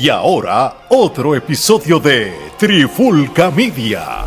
Y 0.00 0.10
ahora, 0.10 0.76
otro 0.90 1.34
episodio 1.34 1.98
de 1.98 2.32
Trifulca 2.56 3.50
Media. 3.50 4.26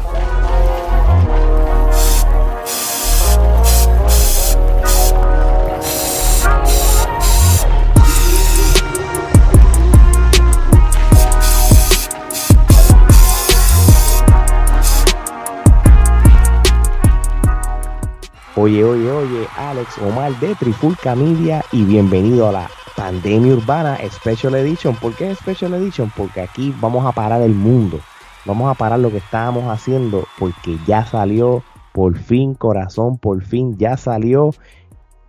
Oye, 18.58 18.84
oye, 18.84 19.10
oye, 19.10 19.48
Alex 19.56 19.98
Omar 20.00 20.38
de 20.42 20.54
Trifulca 20.56 21.16
Media 21.16 21.64
y 21.72 21.86
bienvenido 21.86 22.50
a 22.50 22.52
la 22.52 22.81
Pandemia 23.02 23.56
Urbana 23.56 23.98
Special 24.12 24.54
Edition. 24.54 24.96
¿Por 24.96 25.16
qué 25.16 25.34
Special 25.34 25.74
Edition? 25.74 26.12
Porque 26.16 26.40
aquí 26.40 26.72
vamos 26.80 27.04
a 27.04 27.12
parar 27.12 27.42
el 27.42 27.56
mundo. 27.56 28.00
Vamos 28.46 28.70
a 28.70 28.76
parar 28.76 29.00
lo 29.00 29.10
que 29.10 29.18
estábamos 29.18 29.64
haciendo 29.74 30.26
porque 30.38 30.78
ya 30.86 31.04
salió, 31.04 31.64
por 31.94 32.16
fin, 32.16 32.54
corazón, 32.54 33.18
por 33.18 33.42
fin, 33.42 33.76
ya 33.80 33.98
salió 33.98 34.52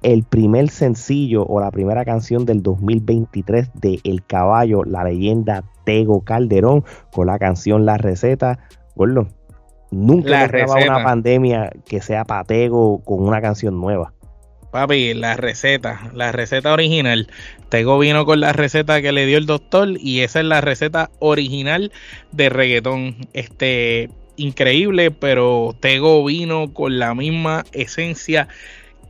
el 0.03 0.23
primer 0.23 0.69
sencillo 0.69 1.47
o 1.47 1.61
la 1.61 1.71
primera 1.71 2.05
canción 2.05 2.45
del 2.45 2.63
2023 2.63 3.71
de 3.81 4.01
El 4.05 4.23
Caballo, 4.23 4.85
la 4.85 5.05
leyenda 5.05 5.65
Tego 5.87 6.21
Calderón, 6.21 6.85
con 7.11 7.29
la 7.29 7.39
canción 7.39 7.87
La 7.87 7.97
Receta. 7.97 8.59
Bueno, 8.97 9.29
nunca 9.91 10.45
hemos 10.45 10.77
una 10.77 11.03
pandemia 11.03 11.71
que 11.87 12.03
sea 12.03 12.27
patego 12.27 13.01
con 13.03 13.27
una 13.27 13.41
canción 13.41 13.81
nueva. 13.81 14.13
Papi, 14.73 15.13
la 15.13 15.37
receta, 15.37 16.11
la 16.15 16.33
receta 16.33 16.73
original. 16.73 17.29
Tego 17.69 17.99
vino 17.99 18.25
con 18.25 18.41
la 18.41 18.55
receta 18.55 19.03
que 19.03 19.13
le 19.13 19.27
dio 19.27 19.37
el 19.37 19.45
doctor 19.45 19.91
y 20.01 20.21
esa 20.21 20.41
es 20.41 20.47
la 20.47 20.63
receta 20.63 21.11
original 21.19 21.93
de 22.33 22.49
reggaetón. 22.49 23.17
Este, 23.35 24.09
increíble, 24.37 25.11
pero 25.11 25.77
Tego 25.79 26.25
vino 26.25 26.73
con 26.73 26.99
la 26.99 27.15
misma 27.15 27.65
esencia 27.73 28.49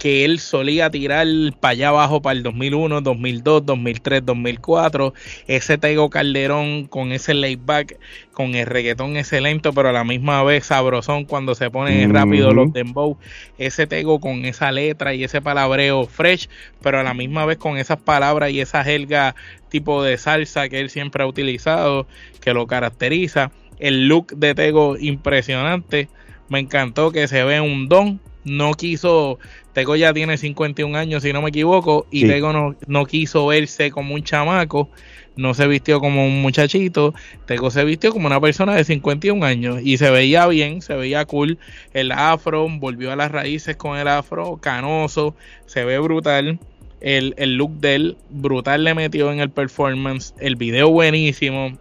que 0.03 0.25
él 0.25 0.41
solía 0.41 0.91
tirar 0.91 1.29
para 1.61 1.71
allá 1.71 1.89
abajo 1.91 2.21
para 2.21 2.37
el 2.37 2.43
2001, 2.43 3.03
2002, 3.03 3.65
2003, 3.65 4.27
2004. 4.27 5.15
Ese 5.47 5.79
Tego 5.79 6.11
Calderón 6.11 6.89
con 6.89 7.13
ese 7.13 7.35
layback, 7.35 8.01
con 8.33 8.57
el 8.57 8.67
reggaetón 8.67 9.17
excelente, 9.17 9.71
pero 9.73 9.91
a 9.91 9.93
la 9.93 10.03
misma 10.03 10.43
vez 10.43 10.67
sabrosón 10.67 11.25
cuando 11.25 11.55
se 11.55 11.71
ponen 11.71 12.13
rápido 12.13 12.53
los 12.53 12.73
dembow. 12.73 13.17
Ese 13.59 13.87
Tego 13.87 14.19
con 14.19 14.45
esa 14.45 14.73
letra 14.73 15.15
y 15.15 15.23
ese 15.23 15.41
palabreo 15.41 16.05
fresh, 16.07 16.49
pero 16.83 16.99
a 16.99 17.05
la 17.05 17.15
misma 17.15 17.45
vez 17.47 17.59
con 17.59 17.79
esas 17.79 18.01
palabras 18.01 18.51
y 18.51 18.61
esa 18.61 18.83
jerga 18.83 19.37
tipo 19.69 20.03
de 20.03 20.19
salsa 20.19 20.69
que 20.69 20.81
él 20.81 20.91
siempre 20.91 21.23
ha 21.23 21.29
utilizado, 21.29 22.09
que 22.41 22.53
lo 22.55 22.67
caracteriza. 22.67 23.53
El 23.79 24.09
look 24.09 24.35
de 24.35 24.57
Tego 24.57 24.97
impresionante. 24.99 26.09
Me 26.49 26.59
encantó 26.59 27.13
que 27.13 27.29
se 27.29 27.45
ve 27.45 27.61
un 27.61 27.89
don 27.89 28.21
no 28.45 28.75
quiso, 28.75 29.39
Tego 29.73 29.97
ya 29.97 30.13
tiene 30.13 30.37
51 30.37 30.97
años 30.97 31.23
si 31.23 31.33
no 31.33 31.43
me 31.43 31.51
equivoco, 31.51 32.07
y 32.11 32.27
Tego 32.27 32.53
no, 32.53 32.77
no, 32.87 33.07
quiso 33.07 33.47
verse 33.47 33.91
como 33.91 34.15
un 34.15 34.23
chamaco, 34.23 34.89
no 35.37 35.55
se 35.55 35.67
vistió 35.67 36.01
como 36.01 36.27
un 36.27 36.43
muchachito, 36.43 37.15
Tego 37.47 37.71
se 37.71 37.85
vistió 37.85 38.13
como 38.13 38.27
una 38.27 38.41
persona 38.41 38.75
de 38.75 38.85
51 38.85 39.45
años 39.45 39.81
y 39.83 39.97
se 39.99 40.11
veía 40.11 40.47
bien, 40.47 40.83
se 40.83 40.95
veía 40.95 41.25
cool, 41.25 41.59
el 41.93 42.13
afro, 42.13 42.69
volvió 42.69 43.13
a 43.13 43.17
las 43.17 43.31
raíces 43.31 43.77
con 43.77 43.99
el 43.99 44.09
afro, 44.09 44.59
canoso, 44.59 45.35
se 45.67 45.85
ve 45.85 45.99
brutal. 45.99 46.59
El, 47.01 47.35
el 47.37 47.57
look 47.57 47.81
de 47.81 47.97
él, 47.97 48.17
brutal 48.31 48.85
le 48.85 48.95
metió 48.95 49.33
en 49.33 49.41
el 49.41 49.51
performance, 49.51 50.35
el 50.39 50.55
video 50.55 50.89
buenísimo, 50.89 51.77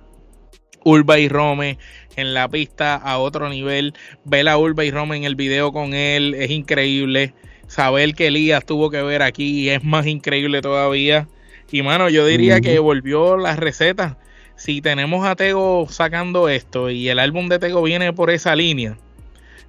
Urba 0.83 1.19
y 1.19 1.27
Rome 1.27 1.77
en 2.15 2.33
la 2.33 2.47
pista 2.47 2.95
a 2.95 3.17
otro 3.17 3.49
nivel. 3.49 3.93
Ver 4.25 4.49
a 4.49 4.57
Urba 4.57 4.85
y 4.85 4.91
Rome 4.91 5.17
en 5.17 5.23
el 5.23 5.35
video 5.35 5.71
con 5.71 5.93
él 5.93 6.33
es 6.35 6.51
increíble. 6.51 7.33
Saber 7.67 8.13
que 8.13 8.27
Elías 8.27 8.65
tuvo 8.65 8.89
que 8.89 9.01
ver 9.01 9.21
aquí 9.21 9.69
es 9.69 9.83
más 9.83 10.07
increíble 10.07 10.61
todavía. 10.61 11.27
Y 11.71 11.81
mano, 11.83 12.09
yo 12.09 12.25
diría 12.25 12.59
que 12.59 12.79
volvió 12.79 13.37
las 13.37 13.57
recetas. 13.57 14.17
Si 14.55 14.81
tenemos 14.81 15.25
a 15.25 15.35
Tego 15.35 15.87
sacando 15.89 16.49
esto 16.49 16.89
y 16.89 17.09
el 17.09 17.19
álbum 17.19 17.47
de 17.47 17.59
Tego 17.59 17.81
viene 17.81 18.13
por 18.13 18.29
esa 18.29 18.55
línea, 18.55 18.97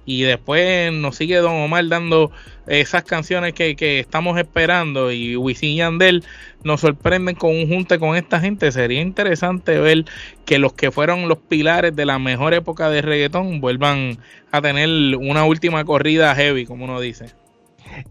y 0.05 0.23
después 0.23 0.91
nos 0.91 1.15
sigue 1.15 1.37
Don 1.37 1.53
Omar 1.53 1.87
dando 1.87 2.31
esas 2.67 3.03
canciones 3.03 3.53
que, 3.53 3.99
estamos 3.99 4.37
esperando 4.37 5.11
y 5.11 5.35
Wisin 5.35 5.77
Yandel 5.77 6.23
nos 6.63 6.81
sorprenden 6.81 7.35
con 7.35 7.51
un 7.51 7.67
junte 7.67 7.99
con 7.99 8.15
esta 8.15 8.39
gente. 8.39 8.71
Sería 8.71 9.01
interesante 9.01 9.79
ver 9.79 10.05
que 10.45 10.59
los 10.59 10.73
que 10.73 10.91
fueron 10.91 11.27
los 11.27 11.37
pilares 11.37 11.95
de 11.95 12.05
la 12.05 12.19
mejor 12.19 12.53
época 12.53 12.89
de 12.89 13.01
reggaetón 13.01 13.61
vuelvan 13.61 14.17
a 14.51 14.61
tener 14.61 15.17
una 15.17 15.45
última 15.45 15.83
corrida 15.85 16.35
heavy, 16.35 16.65
como 16.65 16.85
uno 16.85 16.99
dice. 16.99 17.27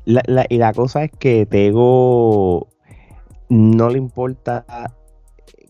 y 0.06 0.56
la 0.58 0.72
cosa 0.72 1.04
es 1.04 1.10
que 1.18 1.46
Tego 1.46 2.68
no 3.48 3.90
le 3.90 3.98
importa 3.98 4.64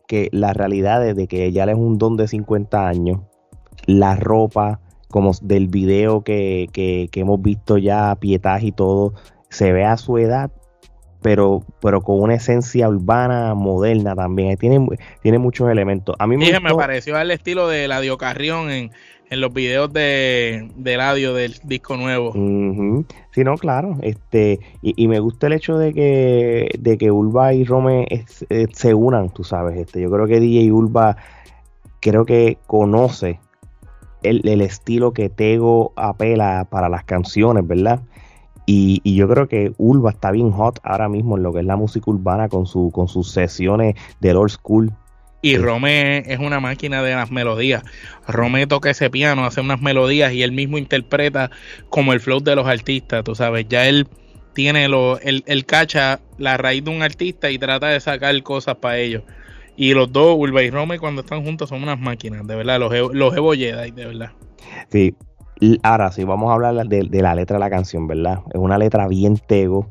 que 0.07 0.29
la 0.31 0.53
realidad 0.53 1.15
de 1.15 1.27
que 1.27 1.53
ya 1.53 1.67
le 1.67 1.73
es 1.73 1.79
un 1.79 1.99
don 1.99 2.17
de 2.17 2.29
50 2.29 2.87
años, 2.87 3.21
la 3.87 4.15
ropa, 4.15 4.82
como 5.13 5.31
del 5.43 5.69
video 5.69 6.25
que, 6.25 6.69
que, 6.73 7.09
hemos 7.21 7.41
visto 7.41 7.79
ya, 7.79 8.17
pietaje 8.17 8.69
y 8.69 8.73
todo, 8.73 9.13
se 9.51 9.73
ve 9.73 9.85
a 9.85 9.99
su 9.99 10.17
edad, 10.19 10.51
pero, 11.21 11.63
pero 11.81 12.01
con 12.01 12.21
una 12.21 12.35
esencia 12.35 12.89
urbana 12.89 13.55
moderna 13.55 14.17
también. 14.17 14.57
Tiene, 14.57 14.85
tiene 15.23 15.39
muchos 15.39 15.71
elementos. 15.71 16.17
A 16.19 16.27
mí 16.27 16.37
me, 16.37 16.59
me 16.59 16.75
pareció 16.75 17.17
al 17.17 17.31
estilo 17.31 17.69
de 17.69 17.87
Ladio 17.87 18.17
Carrión 18.17 18.71
en, 18.71 18.91
en 19.29 19.41
los 19.41 19.53
videos 19.53 19.93
de, 19.93 20.71
de 20.75 20.97
radio 20.97 21.35
del 21.35 21.55
disco 21.63 21.97
nuevo. 21.99 22.33
Sí, 23.31 23.45
no, 23.45 23.57
claro. 23.57 23.99
Este, 24.01 24.61
y, 24.81 25.07
me 25.09 25.21
gusta 25.21 25.47
el 25.47 25.53
hecho 25.53 25.77
de 25.77 25.93
que, 25.93 26.71
de 26.79 26.99
que 26.99 27.11
Ulva 27.11 27.53
y 27.53 27.65
Rome 27.65 28.07
se 28.73 28.95
unan, 28.95 29.29
tú 29.29 29.45
sabes. 29.45 29.79
Este, 29.79 30.01
yo 30.01 30.11
creo 30.11 30.27
que 30.27 30.41
DJ 30.41 30.73
Ulva 30.73 31.19
creo 32.01 32.25
que 32.25 32.57
conoce 32.67 33.39
el, 34.23 34.61
estilo 34.61 35.13
que 35.13 35.29
Tego 35.29 35.93
apela 35.97 36.67
para 36.71 36.89
las 36.89 37.05
canciones, 37.05 37.67
¿verdad? 37.67 38.01
Y, 38.67 39.01
yo 39.05 39.29
creo 39.29 39.49
que 39.49 39.73
Ulva 39.79 40.11
está 40.11 40.31
bien 40.31 40.51
hot 40.51 40.79
ahora 40.83 41.09
mismo 41.09 41.37
en 41.37 41.43
lo 41.43 41.53
que 41.53 41.61
es 41.61 41.67
la 41.67 41.77
música 41.77 42.11
urbana 42.11 42.49
con, 42.49 42.67
su, 42.67 42.91
con 42.93 43.09
sus 43.09 43.31
sesiones 43.31 43.97
del 44.21 44.37
old 44.37 44.51
school. 44.51 44.93
Y 45.45 45.57
Rome 45.57 46.19
es 46.33 46.39
una 46.39 46.61
máquina 46.61 47.03
de 47.03 47.17
las 47.17 47.33
melodías. 47.33 47.83
Rome 48.29 48.69
toca 48.69 48.91
ese 48.91 49.11
piano, 49.11 49.45
hace 49.45 49.61
unas 49.61 49.81
melodías 49.81 50.33
y 50.33 50.45
él 50.45 50.53
mismo 50.53 50.79
interpreta 50.79 51.51
como 51.89 52.13
el 52.13 52.21
flow 52.21 52.41
de 52.41 52.55
los 52.55 52.69
artistas, 52.69 53.25
tú 53.25 53.35
sabes. 53.35 53.67
Ya 53.69 53.89
él 53.89 54.07
tiene 54.55 54.89
lo, 54.89 55.19
él, 55.19 55.43
él 55.47 55.67
cacha 55.67 56.21
la 56.39 56.57
raíz 56.57 56.85
de 56.85 56.91
un 56.91 57.03
artista 57.03 57.51
y 57.51 57.59
trata 57.59 57.89
de 57.89 57.99
sacar 57.99 58.41
cosas 58.45 58.77
para 58.77 58.99
ellos. 58.99 59.25
Y 59.77 59.95
los 59.95 60.13
dos, 60.13 60.37
Ulva 60.39 60.63
y 60.63 60.71
Rome, 60.71 60.99
cuando 60.99 61.23
están 61.23 61.45
juntos, 61.45 61.69
son 61.69 61.83
unas 61.83 61.99
máquinas, 61.99 62.47
de 62.47 62.57
verdad, 62.57 62.79
los, 62.79 62.93
los 63.15 63.37
Evo 63.37 63.53
Jedi, 63.53 63.91
de 63.91 64.07
verdad. 64.07 64.31
Sí, 64.91 65.15
ahora 65.83 66.11
sí, 66.13 66.25
vamos 66.25 66.51
a 66.51 66.55
hablar 66.55 66.87
de, 66.87 67.23
la 67.23 67.35
letra 67.35 67.57
de 67.57 67.61
la 67.61 67.71
canción, 67.71 68.07
¿verdad? 68.07 68.41
Es 68.53 68.61
una 68.61 68.79
letra 68.79 69.09
bien 69.09 69.39
tego. 69.39 69.89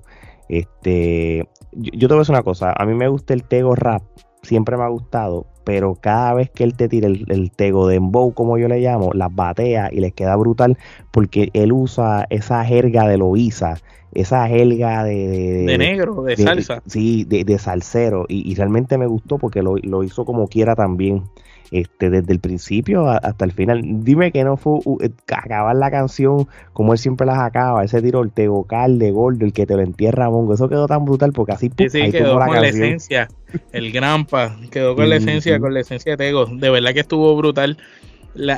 Este, 0.50 1.48
yo, 1.72 2.08
te 2.08 2.14
voy 2.14 2.18
a 2.18 2.20
decir 2.20 2.36
una 2.36 2.44
cosa, 2.44 2.74
a 2.78 2.86
mí 2.86 2.94
me 2.94 3.08
gusta 3.08 3.34
el 3.34 3.44
tego 3.44 3.76
rap, 3.76 4.04
siempre 4.44 4.76
me 4.78 4.84
ha 4.84 4.90
gustado, 4.90 5.48
pero 5.64 5.96
cada 5.96 6.34
vez 6.34 6.50
que 6.50 6.64
él 6.64 6.76
te 6.76 6.90
tira 6.90 7.08
el, 7.08 7.26
el 7.30 7.52
tego 7.52 7.88
de 7.88 7.96
embow, 7.96 8.34
como 8.34 8.58
yo 8.58 8.68
le 8.68 8.80
llamo, 8.80 9.12
las 9.14 9.34
batea 9.34 9.90
y 9.92 10.02
les 10.02 10.14
queda 10.14 10.36
brutal 10.36 10.78
porque 11.12 11.50
él 11.54 11.72
usa 11.72 12.28
esa 12.30 12.66
jerga 12.66 13.08
de 13.08 13.18
Loiza 13.18 13.76
esa 14.14 14.50
helga 14.50 15.04
de, 15.04 15.66
de, 15.66 15.78
negro, 15.78 16.24
de, 16.24 16.36
salsa. 16.36 16.82
Sí, 16.86 17.24
de, 17.26 17.58
salsero. 17.58 18.26
Y, 18.28 18.54
realmente 18.56 18.98
me 18.98 19.08
gustó 19.08 19.38
porque 19.38 19.62
lo, 19.62 20.04
hizo 20.04 20.26
como 20.26 20.48
quiera 20.48 20.76
también. 20.76 21.24
Este, 21.72 22.10
desde 22.10 22.34
el 22.34 22.42
principio 22.42 23.08
hasta 23.08 23.46
el 23.46 23.54
final. 23.54 23.82
Dime 24.04 24.34
que 24.34 24.44
no 24.44 24.58
fue 24.58 24.80
uh, 24.84 24.98
acabar 25.32 25.74
la 25.74 25.90
canción 25.90 26.50
como 26.74 26.92
él 26.92 27.00
siempre 27.00 27.26
las 27.26 27.40
acaba, 27.40 27.82
ese 27.86 28.02
tiro 28.02 28.24
el 28.24 28.34
tegocal 28.34 29.00
de 29.00 29.12
gordo, 29.12 29.46
el 29.46 29.54
que 29.54 29.66
te 29.66 29.76
lo 29.76 29.82
entierra 29.82 30.30
mongo, 30.30 30.54
eso 30.54 30.68
quedó 30.68 30.86
tan 30.86 31.06
brutal 31.06 31.32
porque 31.32 31.54
así 31.54 31.72
sí, 31.78 31.90
sí, 31.90 32.12
quedó 32.12 32.38
con 32.38 32.62
la, 32.62 32.68
esencia, 32.68 33.30
el 33.72 33.94
grampa, 33.94 34.58
quedó 34.70 34.98
con 34.98 35.08
la 35.08 35.16
esencia, 35.16 35.62
con 35.62 35.74
la 35.74 35.80
esencia 35.80 36.18
de 36.18 36.26
Tego, 36.26 36.46
de 36.46 36.70
verdad 36.70 36.94
que 36.94 37.00
estuvo 37.00 37.34
brutal. 37.38 37.78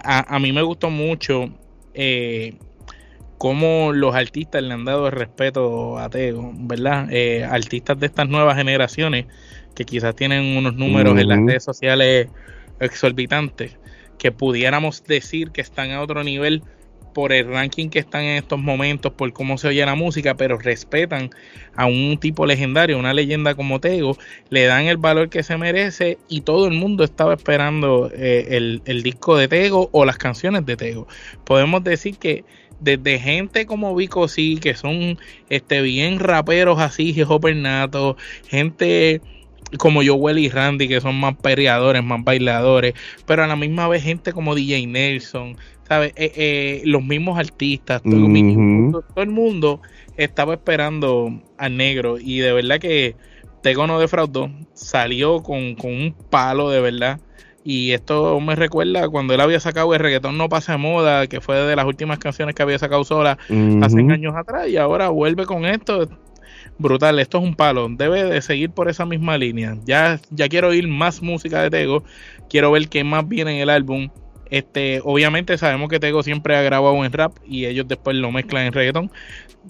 a, 0.04 0.36
a, 0.36 0.40
mí 0.40 0.52
me 0.52 0.64
gustó 0.64 0.90
mucho 0.90 1.52
eh, 1.94 2.56
cómo 3.44 3.92
los 3.92 4.16
artistas 4.16 4.64
le 4.64 4.74
han 4.74 4.86
dado 4.86 5.08
el 5.08 5.12
respeto 5.12 6.00
a 6.00 6.10
Tego, 6.10 6.54
¿verdad? 6.56 7.10
Eh, 7.12 7.44
artistas 7.44 8.00
de 8.00 8.06
estas 8.06 8.30
nuevas 8.30 8.56
generaciones 8.56 9.26
que 9.76 9.84
quizás 9.84 10.16
tienen 10.16 10.56
unos 10.56 10.76
números 10.76 11.20
en 11.20 11.28
las 11.28 11.40
redes 11.40 11.62
sociales 11.62 12.30
exorbitantes, 12.80 13.78
que 14.18 14.32
pudiéramos 14.32 15.04
decir 15.04 15.52
que 15.52 15.60
están 15.60 15.92
a 15.92 16.02
otro 16.02 16.24
nivel 16.24 16.64
por 17.14 17.32
el 17.32 17.48
ranking 17.48 17.90
que 17.90 18.00
están 18.00 18.24
en 18.24 18.38
estos 18.38 18.60
momentos, 18.60 19.14
por 19.14 19.32
cómo 19.34 19.58
se 19.58 19.68
oye 19.68 19.86
la 19.86 19.96
música, 19.96 20.36
pero 20.36 20.58
respetan 20.58 21.30
a 21.76 21.86
un 21.86 22.18
tipo 22.20 22.46
legendario, 22.46 23.00
una 23.00 23.14
leyenda 23.14 23.56
como 23.56 23.80
Tego, 23.80 24.18
le 24.50 24.66
dan 24.66 24.86
el 24.86 24.98
valor 24.98 25.30
que 25.30 25.44
se 25.44 25.58
merece 25.58 26.18
y 26.28 26.42
todo 26.42 26.68
el 26.68 26.74
mundo 26.74 27.04
estaba 27.04 27.34
esperando 27.34 28.12
eh, 28.14 28.48
el, 28.52 28.82
el, 28.86 29.04
disco 29.04 29.38
de 29.38 29.48
Tego 29.48 29.90
o 29.92 30.06
las 30.06 30.18
canciones 30.18 30.66
de 30.66 30.76
Tego. 30.76 31.08
Podemos 31.46 31.84
decir 31.84 32.18
que 32.18 32.44
desde 32.80 33.20
gente 33.20 33.66
como 33.66 33.96
Vico 33.96 34.28
sí, 34.28 34.58
que 34.58 34.76
son 34.76 35.18
este, 35.50 35.82
bien 35.82 36.20
raperos 36.20 36.80
así, 36.80 37.16
Hopper 37.28 37.56
Nato, 37.56 38.18
gente 38.48 39.22
como 39.78 40.02
Joel 40.06 40.40
y 40.40 40.50
Randy, 40.50 40.88
que 40.88 41.02
son 41.02 41.20
más 41.20 41.36
perreadores, 41.36 42.04
más 42.04 42.24
bailadores, 42.24 42.94
pero 43.26 43.44
a 43.44 43.48
la 43.48 43.56
misma 43.56 43.88
vez 43.88 44.04
gente 44.04 44.34
como 44.34 44.56
DJ 44.56 44.88
Nelson, 44.88 45.58
¿sabes? 45.88 46.14
Eh, 46.16 46.32
eh, 46.36 46.82
los 46.86 47.04
mismos 47.04 47.38
artistas, 47.38 48.02
todo, 48.04 48.16
el 49.24 49.30
mundo 49.30 49.82
estaba 50.18 50.54
esperando 50.54 51.42
al 51.58 51.78
negro 51.78 52.18
y 52.20 52.40
de 52.40 52.54
verdad 52.54 52.80
que 52.80 53.16
Tego 53.62 53.88
no 53.88 54.00
defraudó, 54.00 54.52
salió 54.74 55.42
con, 55.42 55.76
con 55.76 55.92
un 55.92 56.16
palo 56.30 56.70
de 56.70 56.82
verdad. 56.82 57.20
Y 57.66 57.92
esto 57.92 58.38
me 58.42 58.58
recuerda 58.58 59.08
cuando 59.08 59.34
él 59.34 59.40
había 59.40 59.58
sacado 59.62 59.94
el 59.94 60.02
reggaetón 60.02 60.38
No 60.38 60.50
pasa 60.50 60.74
de 60.74 60.80
moda, 60.80 61.28
que 61.28 61.40
fue 61.40 61.56
de 61.56 61.78
las 61.78 61.86
últimas 61.86 62.20
canciones 62.20 62.56
que 62.56 62.62
había 62.62 62.78
sacado 62.78 63.06
sola 63.06 63.38
hace 63.82 64.00
años 64.00 64.36
atrás, 64.36 64.68
y 64.68 64.76
ahora 64.76 65.08
vuelve 65.10 65.46
con 65.46 65.66
esto 65.66 66.10
brutal, 66.84 67.18
esto 67.18 67.40
es 67.40 67.44
un 67.44 67.56
palo, 67.56 67.88
debe 67.90 68.24
de 68.26 68.42
seguir 68.42 68.70
por 68.70 68.90
esa 68.90 69.06
misma 69.06 69.38
línea. 69.38 69.76
Ya, 69.86 70.20
ya 70.30 70.48
quiero 70.48 70.68
oír 70.68 70.88
más 70.88 71.24
música 71.24 71.64
de 71.64 71.72
Tego, 71.72 72.04
quiero 72.50 72.72
ver 72.72 72.88
qué 72.90 73.04
más 73.04 73.28
viene 73.28 73.56
en 73.56 73.62
el 73.62 73.70
álbum. 73.72 74.10
Este, 74.52 75.02
obviamente 75.04 75.58
sabemos 75.58 75.90
que 75.90 76.00
Tego 76.00 76.22
siempre 76.22 76.56
ha 76.56 76.62
grabado 76.62 77.04
en 77.04 77.12
rap 77.12 77.36
y 77.44 77.66
ellos 77.66 77.88
después 77.88 78.16
lo 78.16 78.32
mezclan 78.32 78.68
en 78.68 78.74
reggaeton. 78.74 79.12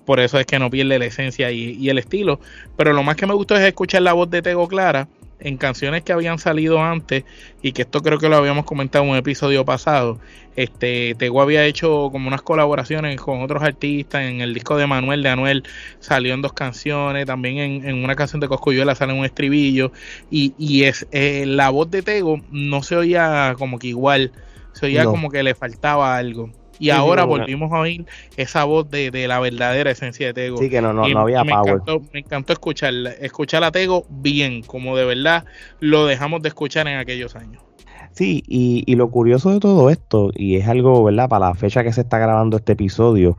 Por 0.05 0.19
eso 0.19 0.37
es 0.37 0.45
que 0.45 0.59
no 0.59 0.69
pierde 0.69 0.99
la 0.99 1.05
esencia 1.05 1.51
y, 1.51 1.77
y 1.79 1.89
el 1.89 1.99
estilo. 1.99 2.41
Pero 2.75 2.91
lo 2.91 3.03
más 3.03 3.15
que 3.15 3.25
me 3.25 3.33
gustó 3.33 3.55
es 3.55 3.61
escuchar 3.61 4.01
la 4.01 4.11
voz 4.11 4.29
de 4.29 4.41
Tego 4.41 4.67
clara 4.67 5.07
en 5.43 5.57
canciones 5.57 6.03
que 6.03 6.13
habían 6.13 6.39
salido 6.39 6.81
antes 6.81 7.23
y 7.61 7.73
que 7.73 7.83
esto 7.83 8.01
creo 8.01 8.17
que 8.17 8.29
lo 8.29 8.37
habíamos 8.37 8.65
comentado 8.65 9.03
en 9.03 9.11
un 9.11 9.17
episodio 9.17 9.65
pasado. 9.65 10.19
Este 10.55 11.15
Tego 11.15 11.41
había 11.41 11.65
hecho 11.65 12.09
como 12.11 12.27
unas 12.27 12.41
colaboraciones 12.41 13.19
con 13.19 13.41
otros 13.41 13.61
artistas 13.63 14.23
en 14.23 14.41
el 14.41 14.53
disco 14.53 14.77
de 14.77 14.87
Manuel 14.87 15.23
de 15.23 15.29
Anuel 15.29 15.63
salió 15.99 16.33
en 16.33 16.41
dos 16.41 16.53
canciones, 16.53 17.25
también 17.25 17.85
en, 17.85 18.03
una 18.03 18.15
canción 18.15 18.39
de 18.39 18.47
Coscuyuela 18.47 18.95
sale 18.95 19.13
un 19.13 19.25
estribillo 19.25 19.91
y, 20.31 20.53
y 20.57 20.83
es 20.83 21.07
eh, 21.11 21.45
la 21.47 21.69
voz 21.69 21.91
de 21.91 22.01
Tego 22.01 22.41
no 22.51 22.83
se 22.83 22.95
oía 22.95 23.55
como 23.57 23.79
que 23.79 23.87
igual, 23.87 24.31
se 24.73 24.85
oía 24.87 25.05
como 25.05 25.29
que 25.29 25.43
le 25.43 25.55
faltaba 25.55 26.15
algo. 26.17 26.51
Y 26.79 26.89
ahora 26.89 27.23
volvimos 27.25 27.71
a 27.71 27.79
oír 27.79 28.05
esa 28.37 28.63
voz 28.63 28.89
de, 28.89 29.11
la 29.27 29.39
verdadera 29.39 29.91
esencia 29.91 30.27
de 30.27 30.33
Tego. 30.33 30.57
Sí, 30.57 30.69
que 30.69 30.81
no, 30.81 30.93
no, 30.93 31.07
no 31.07 31.19
había 31.19 31.43
me 31.43 31.51
power. 31.51 31.73
Encantó, 31.73 32.01
me 32.13 32.19
encantó 32.19 32.53
escuchar, 32.53 32.93
escuchar 33.19 33.63
a 33.63 33.71
Tego 33.71 34.05
bien, 34.09 34.63
como 34.63 34.95
de 34.97 35.05
verdad 35.05 35.45
lo 35.79 36.05
dejamos 36.05 36.41
de 36.41 36.49
escuchar 36.49 36.87
en 36.87 36.97
aquellos 36.97 37.35
años. 37.35 37.63
Sí, 38.11 38.43
y, 38.47 38.83
y 38.85 38.95
lo 38.95 39.09
curioso 39.09 39.51
de 39.51 39.59
todo 39.59 39.89
esto, 39.89 40.31
y 40.35 40.57
es 40.57 40.67
algo, 40.67 41.03
¿verdad? 41.03 41.29
Para 41.29 41.47
la 41.47 41.55
fecha 41.55 41.83
que 41.83 41.93
se 41.93 42.01
está 42.01 42.19
grabando 42.19 42.57
este 42.57 42.73
episodio, 42.73 43.37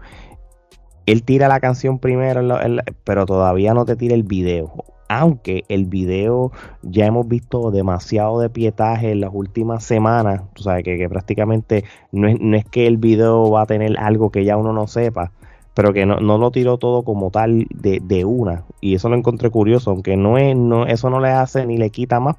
él 1.07 1.23
tira 1.23 1.49
la 1.49 1.61
canción 1.61 1.99
primero, 1.99 2.59
pero 3.05 3.27
todavía 3.27 3.75
no 3.75 3.85
te 3.85 3.95
tira 3.95 4.15
el 4.15 4.23
video 4.23 4.84
aunque 5.21 5.65
el 5.69 5.87
video 5.87 6.53
ya 6.83 7.07
hemos 7.07 7.29
visto 7.29 7.71
demasiado 7.71 8.41
de 8.41 8.51
pietaje 8.51 9.13
en 9.13 9.21
las 9.21 9.31
últimas 9.33 9.85
semanas, 9.85 10.43
o 10.59 10.63
sea, 10.63 10.83
que, 10.83 11.09
prácticamente 11.09 11.85
no 12.13 12.29
es, 12.29 12.65
que 12.67 12.87
el 12.87 12.97
video 12.97 13.51
va 13.51 13.63
a 13.63 13.67
tener 13.67 13.99
algo 13.99 14.31
que 14.31 14.45
ya 14.45 14.57
uno 14.57 14.73
no 14.73 14.87
sepa, 14.87 15.33
pero 15.75 15.93
que 15.93 16.07
no, 16.07 16.19
lo 16.21 16.51
tiró 16.51 16.79
todo 16.79 17.03
como 17.03 17.31
tal 17.31 17.67
de, 17.71 18.25
una, 18.25 18.65
y 18.81 18.95
eso 18.95 19.09
lo 19.09 19.17
encontré 19.17 19.51
curioso, 19.51 19.91
aunque 19.91 20.17
no 20.17 20.39
es, 20.39 20.57
no, 20.57 20.87
eso 20.87 21.11
no 21.11 21.21
le 21.21 21.31
hace 21.31 21.67
ni 21.67 21.77
le 21.77 21.91
quita 21.91 22.21
más, 22.21 22.37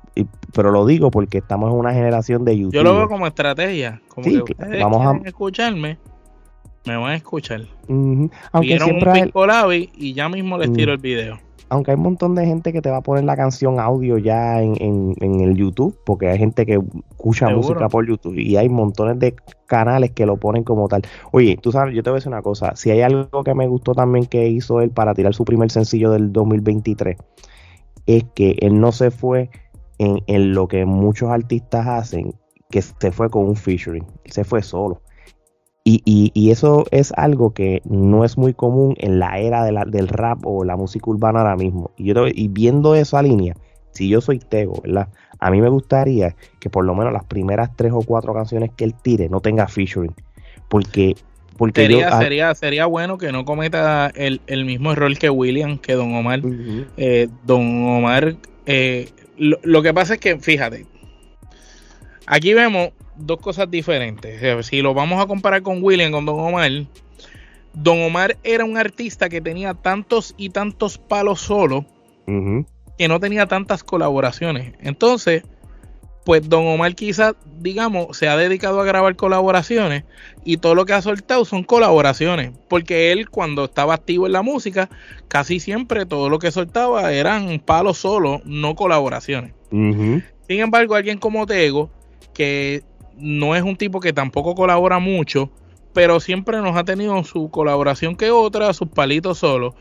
pero 0.54 0.72
lo 0.72 0.86
digo 0.86 1.12
porque 1.12 1.40
estamos 1.40 1.72
en 1.72 1.78
una 1.78 1.94
generación 1.94 2.46
de 2.46 2.58
YouTube. 2.58 2.74
Yo 2.74 2.84
lo 2.84 2.96
veo 2.96 3.08
como 3.08 3.28
estrategia, 3.28 4.02
como 4.10 4.26
que 4.46 4.56
vamos 4.80 5.06
a 5.06 5.28
escucharme 5.28 5.98
me 6.86 6.96
van 6.98 7.14
a 7.14 7.16
escuchar. 7.16 7.62
Aunque 7.88 8.80
siempre 8.80 9.32
un 9.34 9.90
y 9.96 10.14
ya 10.14 10.30
mismo 10.30 10.56
les 10.60 10.72
tiro 10.72 10.94
el 10.94 11.00
video 11.00 11.40
aunque 11.76 11.92
hay 11.92 11.98
un 11.98 12.04
montón 12.04 12.36
de 12.36 12.46
gente 12.46 12.74
que 12.74 12.82
te 12.82 12.90
va 12.90 12.98
a 12.98 13.02
poner 13.02 13.24
la 13.26 13.36
canción 13.36 13.80
audio 13.80 14.18
ya 14.18 14.62
en, 14.62 15.16
el 15.20 15.56
YouTube, 15.56 15.98
porque 16.06 16.30
hay 16.30 16.38
gente 16.38 16.66
que 16.66 16.80
escucha 17.12 17.50
música 17.50 17.90
por 17.90 18.08
YouTube 18.08 18.38
y 18.38 18.56
hay 18.58 18.70
montones 18.70 19.20
de 19.20 19.36
canales 19.66 20.12
que 20.12 20.26
lo 20.26 20.38
ponen 20.38 20.64
como 20.64 20.88
tal. 20.88 21.04
Oye, 21.32 21.58
tú 21.62 21.72
sabes, 21.72 21.94
yo 21.94 22.02
te 22.02 22.10
voy 22.10 22.18
a 22.18 22.20
decir 22.20 22.32
una 22.32 22.42
cosa, 22.42 22.76
si 22.76 22.92
hay 22.92 23.02
algo 23.02 23.44
que 23.44 23.54
me 23.54 23.68
gustó 23.68 23.94
también 23.94 24.26
que 24.26 24.48
hizo 24.48 24.82
él 24.82 24.90
para 24.90 25.14
tirar 25.14 25.34
su 25.34 25.44
primer 25.46 25.70
sencillo 25.70 26.12
del 26.12 26.32
2023, 26.32 27.18
es 28.06 28.24
que 28.34 28.58
él 28.60 28.80
no 28.80 28.92
se 28.92 29.12
fue 29.12 29.50
en, 29.98 30.22
en 30.28 30.54
lo 30.54 30.68
que 30.68 30.86
muchos 30.86 31.30
artistas 31.30 31.88
hacen, 31.88 32.36
que 32.70 32.82
se 32.82 33.12
fue 33.12 33.30
con 33.30 33.46
un 33.46 33.56
featuring, 33.56 34.06
se 34.26 34.44
fue 34.44 34.62
solo. 34.62 35.02
Y, 35.88 36.32
y, 36.34 36.50
eso 36.50 36.88
es 36.90 37.14
algo 37.16 37.54
que 37.54 37.84
no 37.86 38.26
es 38.26 38.40
muy 38.40 38.56
común 38.56 38.96
en 38.98 39.20
la 39.20 39.38
era 39.38 39.64
de 39.64 39.72
la, 39.72 39.86
del 39.86 40.08
rap 40.08 40.40
o 40.44 40.64
la 40.66 40.76
música 40.76 41.12
urbana 41.12 41.42
ahora 41.42 41.56
mismo. 41.56 41.92
Y, 41.96 42.06
yo, 42.06 42.26
y 42.28 42.48
viendo 42.48 42.96
esa 42.96 43.22
línea, 43.22 43.54
si 43.92 44.10
yo 44.10 44.20
soy 44.20 44.40
Tego, 44.40 44.82
¿verdad? 44.84 45.10
A 45.38 45.52
mí 45.52 45.62
me 45.62 45.70
gustaría 45.70 46.36
que 46.60 46.72
por 46.72 46.86
lo 46.86 46.96
menos 46.96 47.14
las 47.14 47.24
primeras 47.26 47.70
tres 47.76 47.92
o 47.94 48.02
cuatro 48.02 48.34
canciones 48.34 48.72
que 48.76 48.84
él 48.84 48.96
tire 49.00 49.30
no 49.30 49.42
tenga 49.42 49.68
featuring. 49.68 50.16
Porque, 50.70 51.16
porque 51.56 51.82
sería, 51.82 52.18
sería, 52.18 52.56
sería 52.56 52.88
bueno 52.88 53.20
que 53.20 53.32
no 53.32 53.46
cometa 53.46 54.12
el, 54.16 54.66
mismo 54.66 54.92
error 54.92 55.16
que 55.20 55.30
William, 55.30 55.78
que 55.78 55.94
Don 55.94 56.16
Omar. 56.16 56.42
Eh, 56.98 57.28
don 57.44 57.88
Omar, 57.88 58.38
eh, 58.66 59.10
lo, 59.38 59.60
lo 59.62 59.84
que 59.84 59.94
pasa 59.94 60.16
es 60.16 60.20
que, 60.20 60.40
fíjate, 60.40 60.88
aquí 62.26 62.56
vemos 62.56 62.90
dos 63.18 63.40
cosas 63.40 63.70
diferentes. 63.70 64.66
Si 64.66 64.82
lo 64.82 64.94
vamos 64.94 65.24
a 65.24 65.28
comparar 65.28 65.62
con 65.62 65.84
William, 65.84 66.12
con 66.12 66.26
Don 66.26 66.40
Omar, 66.40 66.72
Don 67.74 68.02
Omar 68.02 68.38
era 68.44 68.64
un 68.64 68.78
artista 68.78 69.28
que 69.30 69.42
tenía 69.42 69.74
tantos 69.74 70.34
y 70.38 70.50
tantos 70.50 70.98
palos 70.98 71.42
solo 71.42 71.86
que 72.26 73.08
no 73.08 73.20
tenía 73.20 73.46
tantas 73.48 73.84
colaboraciones. 73.84 74.74
Entonces, 74.82 75.44
pues 76.24 76.50
Don 76.50 76.66
Omar 76.66 76.96
quizás, 76.96 77.36
digamos, 77.60 78.18
se 78.18 78.28
ha 78.28 78.36
dedicado 78.36 78.82
a 78.82 78.86
grabar 78.86 79.16
colaboraciones 79.16 80.06
y 80.44 80.58
todo 80.58 80.74
lo 80.74 80.86
que 80.86 80.94
ha 80.94 81.02
soltado 81.02 81.46
son 81.46 81.64
colaboraciones, 81.64 82.52
porque 82.68 83.12
él 83.12 83.30
cuando 83.30 83.66
estaba 83.66 83.94
activo 83.94 84.26
en 84.26 84.32
la 84.32 84.42
música, 84.42 84.90
casi 85.28 85.60
siempre 85.60 86.08
todo 86.08 86.30
lo 86.30 86.40
que 86.40 86.52
soltaba 86.52 87.12
eran 87.12 87.60
palos 87.60 88.00
solo, 88.00 88.42
no 88.46 88.76
colaboraciones. 88.76 89.54
Sin 89.70 90.24
embargo, 90.48 90.96
alguien 90.96 91.20
como 91.20 91.46
Tego, 91.46 91.92
que 92.34 92.84
no 93.18 93.56
es 93.56 93.64
un 93.64 93.76
tipo 93.76 94.00
que 94.00 94.14
tampoco 94.14 94.56
colabora 94.56 95.00
mucho, 95.00 95.50
pero 95.94 96.20
siempre 96.20 96.62
nos 96.62 96.76
ha 96.76 96.84
tenido 96.84 97.24
su 97.24 97.50
colaboración 97.50 98.16
que 98.16 98.32
otra, 98.32 98.74
sus 98.74 98.90
palitos 98.90 99.40
solos. 99.40 99.74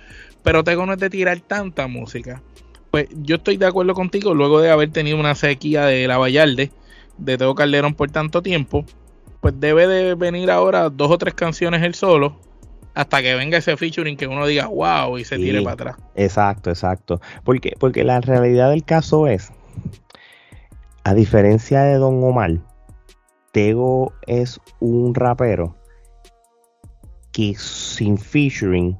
Pero 0.42 0.62
tengo 0.62 0.86
no 0.86 0.92
es 0.92 0.98
de 0.98 1.10
tirar 1.10 1.40
tanta 1.40 1.86
música. 1.86 2.42
Pues 2.90 3.08
yo 3.22 3.36
estoy 3.36 3.56
de 3.56 3.66
acuerdo 3.66 3.94
contigo, 3.94 4.34
luego 4.34 4.60
de 4.60 4.70
haber 4.70 4.90
tenido 4.90 5.18
una 5.18 5.34
sequía 5.34 5.86
de 5.86 6.06
la 6.06 6.18
Vallarde, 6.18 6.70
de 7.18 7.38
Teo 7.38 7.54
Calderón 7.54 7.94
por 7.94 8.10
tanto 8.10 8.42
tiempo, 8.42 8.84
pues 9.40 9.58
debe 9.58 9.86
de 9.86 10.14
venir 10.14 10.50
ahora 10.50 10.88
dos 10.90 11.10
o 11.10 11.18
tres 11.18 11.34
canciones 11.34 11.82
él 11.82 11.94
solo, 11.94 12.36
hasta 12.94 13.20
que 13.20 13.34
venga 13.34 13.58
ese 13.58 13.76
featuring 13.76 14.16
que 14.16 14.26
uno 14.26 14.46
diga 14.46 14.68
wow 14.68 15.18
y 15.18 15.24
se 15.24 15.36
tire 15.36 15.60
para 15.62 15.74
atrás. 15.74 15.96
Exacto, 16.14 16.70
exacto. 16.70 17.20
Porque, 17.42 17.74
porque 17.78 18.04
la 18.04 18.20
realidad 18.20 18.70
del 18.70 18.84
caso 18.84 19.26
es, 19.26 19.50
a 21.02 21.14
diferencia 21.14 21.82
de 21.82 21.94
Don 21.94 22.22
Omar, 22.22 22.60
Tego 23.54 24.12
es 24.26 24.60
un 24.80 25.14
rapero 25.14 25.76
que 27.30 27.54
sin 27.54 28.18
featuring 28.18 28.98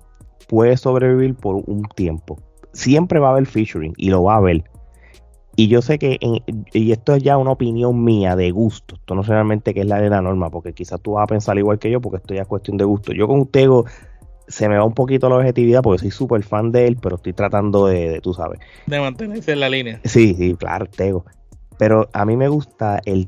puede 0.49 0.77
sobrevivir 0.77 1.35
por 1.35 1.57
un 1.67 1.83
tiempo. 1.97 2.41
Siempre 2.73 3.19
va 3.19 3.29
a 3.29 3.31
haber 3.33 3.47
featuring 3.47 3.95
y 3.97 4.11
lo 4.11 4.23
va 4.23 4.35
a 4.35 4.37
haber. 4.37 4.63
Y 5.57 5.67
yo 5.67 5.83
sé 5.83 5.99
que, 5.99 6.19
y 6.73 6.93
esto 6.93 7.15
es 7.15 7.25
ya 7.25 7.37
una 7.37 7.51
opinión 7.51 8.05
mía 8.05 8.37
de 8.37 8.53
gusto, 8.53 8.95
esto 8.95 9.17
no 9.17 9.23
es 9.23 9.27
realmente 9.27 9.75
que 9.75 9.81
es 9.81 9.87
la 9.87 10.01
de 10.01 10.09
la 10.09 10.23
norma, 10.23 10.51
porque 10.51 10.73
quizás 10.73 11.01
tú 11.01 11.13
vas 11.13 11.25
a 11.25 11.27
pensar 11.27 11.59
igual 11.59 11.81
que 11.81 11.91
yo, 11.91 12.01
porque 12.01 12.19
esto 12.19 12.33
ya 12.33 12.43
es 12.43 12.49
cuestión 12.49 12.77
de 12.77 12.85
gusto. 12.85 13.13
Yo 13.13 13.27
con 13.27 13.49
Tego 13.49 13.87
se 14.47 14.69
me 14.69 14.79
va 14.79 14.85
un 14.85 14.95
poquito 14.95 15.29
la 15.29 15.37
objetividad 15.37 15.83
porque 15.83 15.99
soy 15.99 16.13
súper 16.13 16.45
fan 16.45 16.71
de 16.71 16.87
él, 16.87 16.97
pero 17.03 17.17
estoy 17.17 17.33
tratando 17.33 17.87
de, 17.87 18.09
de, 18.09 18.21
tú 18.21 18.33
sabes. 18.33 18.61
De 18.87 19.01
mantenerse 19.01 19.51
en 19.51 19.61
la 19.61 19.69
línea. 19.69 20.01
Sí, 20.05 20.33
sí, 20.35 20.55
claro, 20.55 20.87
Tego. 20.87 21.25
Pero 21.77 22.09
a 22.13 22.25
mí 22.25 22.37
me 22.37 22.47
gusta 22.47 23.01
el 23.05 23.27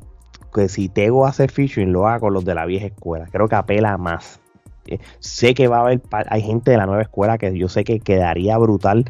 que 0.54 0.68
si 0.68 0.88
Tego 0.88 1.26
hace 1.26 1.48
featuring 1.48 1.92
lo 1.92 2.06
haga 2.06 2.20
con 2.20 2.32
los 2.34 2.44
de 2.44 2.54
la 2.54 2.66
vieja 2.66 2.86
escuela. 2.86 3.26
Creo 3.30 3.48
que 3.48 3.54
apela 3.56 3.96
más. 3.98 4.40
Eh, 4.86 4.98
sé 5.18 5.54
que 5.54 5.68
va 5.68 5.78
a 5.78 5.80
haber, 5.80 6.00
hay 6.28 6.42
gente 6.42 6.70
de 6.70 6.76
la 6.76 6.86
nueva 6.86 7.02
escuela 7.02 7.38
que 7.38 7.56
yo 7.58 7.68
sé 7.68 7.84
que 7.84 8.00
quedaría 8.00 8.56
brutal 8.58 9.04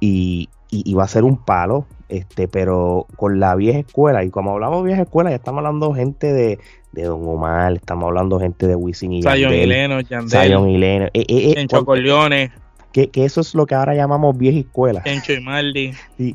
y, 0.00 0.48
va 0.96 1.04
a 1.04 1.08
ser 1.08 1.24
un 1.24 1.36
palo. 1.44 1.86
este, 2.08 2.48
pero 2.48 3.06
con 3.16 3.38
la 3.38 3.54
vieja 3.54 3.80
escuela, 3.80 4.24
y 4.24 4.30
como 4.30 4.50
hablamos 4.52 4.82
de 4.82 4.88
vieja 4.88 5.02
escuela, 5.02 5.30
ya 5.30 5.36
estamos 5.36 5.58
hablando 5.58 5.94
gente 5.94 6.32
de, 6.32 6.58
de 6.92 7.04
Don 7.04 7.22
Omar, 7.28 7.74
estamos 7.74 8.08
hablando 8.08 8.40
gente 8.40 8.66
de 8.66 8.74
Wisin 8.74 9.12
y 9.12 9.22
Zion 9.22 9.36
Yandel, 9.36 9.62
y 9.62 9.66
Leno, 9.66 10.00
Yandel, 10.00 10.48
Zion 10.48 10.68
y 10.68 10.78
Leno, 10.78 11.04
eh, 11.06 11.10
eh, 11.14 11.24
eh, 11.28 11.66
cuando- 11.68 11.84
Corleone, 11.86 12.50
que, 12.92 13.10
que 13.10 13.24
eso 13.24 13.40
es 13.40 13.54
lo 13.54 13.66
que 13.66 13.76
ahora 13.76 13.94
llamamos 13.94 14.36
vieja 14.36 14.58
escuela. 14.58 15.02
Chencho 15.04 15.34
y 15.34 15.40
Maldi. 15.40 15.92
Y 16.18 16.34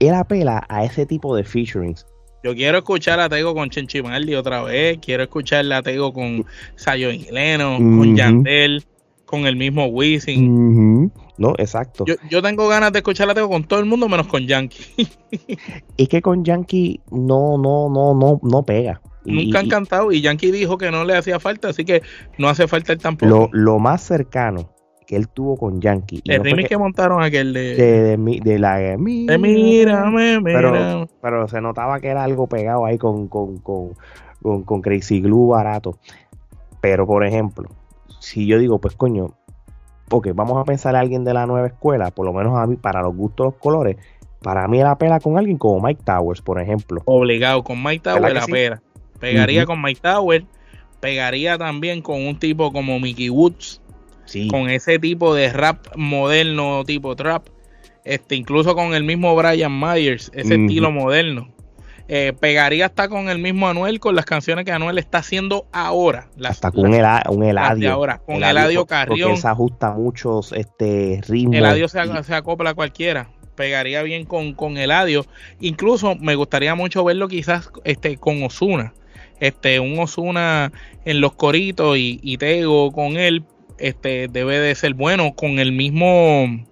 él 0.00 0.14
apela 0.14 0.64
a 0.68 0.84
ese 0.84 1.06
tipo 1.06 1.36
de 1.36 1.44
featurings. 1.44 2.04
Yo 2.42 2.54
quiero 2.54 2.78
escuchar 2.78 3.20
a 3.20 3.28
Tego 3.28 3.54
con 3.54 3.68
Chencho 3.70 3.98
y 3.98 4.02
Maldi 4.02 4.34
otra 4.34 4.62
vez. 4.62 4.98
Quiero 5.04 5.22
escuchar 5.24 5.70
a 5.72 5.82
Tego 5.82 6.12
con 6.12 6.44
Zion 6.76 7.14
y 7.14 7.30
Leno, 7.30 7.76
Ujú. 7.76 7.98
con 7.98 8.16
Yandel, 8.16 8.84
con 9.26 9.46
el 9.46 9.56
mismo 9.56 9.86
Wisin. 9.86 11.12
No, 11.36 11.54
exacto. 11.58 12.04
Yo, 12.06 12.14
yo 12.30 12.42
tengo 12.42 12.66
ganas 12.68 12.92
de 12.92 12.98
escuchar 13.00 13.28
a 13.30 13.34
Tego 13.34 13.48
con 13.48 13.64
todo 13.64 13.80
el 13.80 13.86
mundo 13.86 14.08
menos 14.08 14.26
con 14.26 14.46
Yankee. 14.46 15.06
es 15.96 16.08
que 16.08 16.22
con 16.22 16.44
Yankee 16.44 17.00
no, 17.10 17.58
no, 17.58 17.88
no, 17.90 18.14
no, 18.14 18.40
no 18.42 18.62
pega. 18.62 19.00
Y- 19.24 19.32
Nunca 19.44 19.58
han 19.60 19.66
y- 19.66 19.68
cantado 19.68 20.12
y 20.12 20.22
Yankee 20.22 20.50
dijo 20.50 20.78
que 20.78 20.90
no 20.90 21.04
le 21.04 21.16
hacía 21.16 21.38
falta, 21.38 21.68
así 21.68 21.84
que 21.84 22.02
no 22.38 22.48
hace 22.48 22.66
falta 22.66 22.92
él 22.94 22.98
tampoco. 22.98 23.28
lo, 23.30 23.48
lo 23.52 23.78
más 23.78 24.02
cercano 24.02 24.70
que 25.10 25.16
él 25.16 25.26
tuvo 25.28 25.56
con 25.56 25.80
Yankee. 25.80 26.20
y 26.22 26.30
el 26.30 26.38
no 26.38 26.44
remix 26.44 26.62
que- 26.68 26.68
que 26.68 26.78
montaron 26.78 27.20
aquel 27.20 27.52
de, 27.52 27.74
de, 27.74 28.00
de, 28.02 28.16
mi- 28.16 28.38
de 28.38 28.60
la 28.60 28.76
de 28.76 28.96
Mírame, 28.96 30.40
pero, 31.20 31.48
se 31.48 31.60
notaba 31.60 31.98
que 31.98 32.06
era 32.06 32.22
algo 32.22 32.46
pegado 32.46 32.86
ahí 32.86 32.96
con, 32.96 33.26
con, 33.26 33.58
con, 33.58 33.94
con, 34.40 34.62
con 34.62 34.80
Crazy 34.80 35.20
Glue 35.20 35.48
barato. 35.48 35.98
Pero, 36.80 37.08
por 37.08 37.26
ejemplo, 37.26 37.68
si 38.20 38.46
yo 38.46 38.60
digo, 38.60 38.78
pues 38.80 38.94
coño, 38.94 39.34
ok, 40.12 40.28
vamos 40.32 40.58
a 40.58 40.64
pensar 40.64 40.94
a 40.94 41.00
alguien 41.00 41.24
de 41.24 41.34
la 41.34 41.44
nueva 41.44 41.66
escuela, 41.66 42.12
por 42.12 42.24
lo 42.24 42.32
menos 42.32 42.56
a 42.56 42.68
mí, 42.68 42.76
para 42.76 43.02
los 43.02 43.12
gustos 43.16 43.46
los 43.46 43.54
colores, 43.56 43.96
para 44.42 44.68
mí 44.68 44.78
la 44.78 44.96
pela 44.96 45.18
con 45.18 45.36
alguien 45.38 45.58
como 45.58 45.84
Mike 45.84 46.02
Towers, 46.04 46.40
por 46.40 46.60
ejemplo. 46.60 47.02
Obligado, 47.06 47.64
con 47.64 47.82
Mike 47.82 48.04
Tower 48.04 48.22
¿Verdad 48.22 48.28
que 48.28 48.34
la 48.34 48.46
sí? 48.46 48.52
pera. 48.52 48.82
Pegaría 49.18 49.66
con 49.66 49.82
Mike 49.82 50.00
Tower, 50.02 50.44
pegaría 51.00 51.58
también 51.58 52.00
con 52.00 52.24
un 52.24 52.38
tipo 52.38 52.72
como 52.72 53.00
Mickey 53.00 53.28
Woods, 53.28 53.79
Sí, 54.30 54.48
con 54.48 54.68
ese 54.70 54.98
tipo 54.98 55.34
de 55.34 55.52
rap 55.52 55.86
moderno, 55.96 56.84
tipo 56.84 57.16
trap. 57.16 57.48
Este, 58.04 58.34
incluso 58.36 58.74
con 58.74 58.94
el 58.94 59.04
mismo 59.04 59.34
Brian 59.36 59.78
Myers, 59.78 60.30
ese 60.34 60.54
estilo 60.54 60.90
moderno. 60.90 61.48
Eh, 62.12 62.32
pegaría 62.38 62.86
hasta 62.86 63.08
con 63.08 63.28
el 63.28 63.38
mismo 63.38 63.68
Anuel, 63.68 64.00
con 64.00 64.16
las 64.16 64.24
canciones 64.24 64.64
que 64.64 64.72
Anuel 64.72 64.98
está 64.98 65.18
haciendo 65.18 65.66
ahora. 65.72 66.28
Las, 66.36 66.52
hasta 66.52 66.70
con 66.72 66.90
las- 66.90 66.98
Ela- 67.00 67.22
un 67.30 67.40
las 67.40 67.50
Eladio. 67.50 67.92
ahora. 67.92 68.18
Con 68.18 68.42
Eladio 68.42 68.80
Porque 68.80 68.88
Carrión. 68.94 69.30
él 69.32 69.36
se 69.36 69.46
ajusta 69.48 69.92
muchos 69.92 70.52
este, 70.52 71.20
ritmos. 71.28 71.56
Eladio 71.56 71.86
se, 71.88 72.00
y- 72.04 72.24
se 72.24 72.34
acopla 72.34 72.70
a 72.70 72.74
cualquiera. 72.74 73.30
Pegaría 73.54 74.02
bien 74.02 74.24
con, 74.24 74.54
con 74.54 74.76
Eladio. 74.78 75.24
Incluso 75.60 76.16
me 76.16 76.34
gustaría 76.34 76.74
mucho 76.74 77.04
verlo 77.04 77.28
quizás 77.28 77.70
este, 77.84 78.16
con 78.16 78.42
Osuna. 78.42 78.92
Este, 79.38 79.78
un 79.78 79.98
Osuna 79.98 80.72
en 81.04 81.20
los 81.20 81.34
coritos 81.34 81.96
y, 81.96 82.18
y 82.22 82.38
Tego 82.38 82.90
con 82.90 83.16
él. 83.18 83.44
Este 83.80 84.28
debe 84.28 84.58
de 84.58 84.74
ser 84.74 84.94
bueno. 84.94 85.34
Con 85.34 85.58
el 85.58 85.72
mismo. 85.72 86.64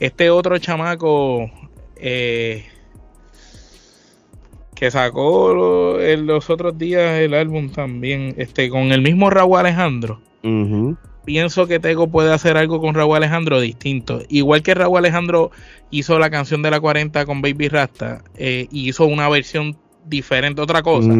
Este 0.00 0.30
otro 0.30 0.58
chamaco. 0.58 1.50
eh, 1.96 2.64
que 4.74 4.90
sacó 4.90 5.54
lo- 5.54 6.00
en 6.02 6.26
los 6.26 6.50
otros 6.50 6.76
días 6.76 7.20
el 7.20 7.34
álbum 7.34 7.70
también. 7.70 8.34
Este, 8.38 8.68
con 8.68 8.92
el 8.92 9.00
mismo 9.02 9.30
Raúl 9.30 9.58
Alejandro 9.58 10.20
pienso 11.24 11.66
que 11.66 11.78
Tego 11.80 12.08
puede 12.08 12.32
hacer 12.32 12.56
algo 12.56 12.80
con 12.80 12.94
Raúl 12.94 13.16
Alejandro 13.16 13.60
distinto. 13.60 14.20
Igual 14.28 14.62
que 14.62 14.74
Raúl 14.74 14.98
Alejandro 14.98 15.50
hizo 15.90 16.18
la 16.18 16.28
canción 16.28 16.60
de 16.62 16.70
la 16.70 16.80
40 16.80 17.24
con 17.24 17.40
Baby 17.40 17.68
Rasta 17.68 18.24
eh, 18.36 18.66
y 18.70 18.88
hizo 18.88 19.06
una 19.06 19.28
versión 19.28 19.76
diferente, 20.04 20.60
otra 20.60 20.82
cosa. 20.82 21.10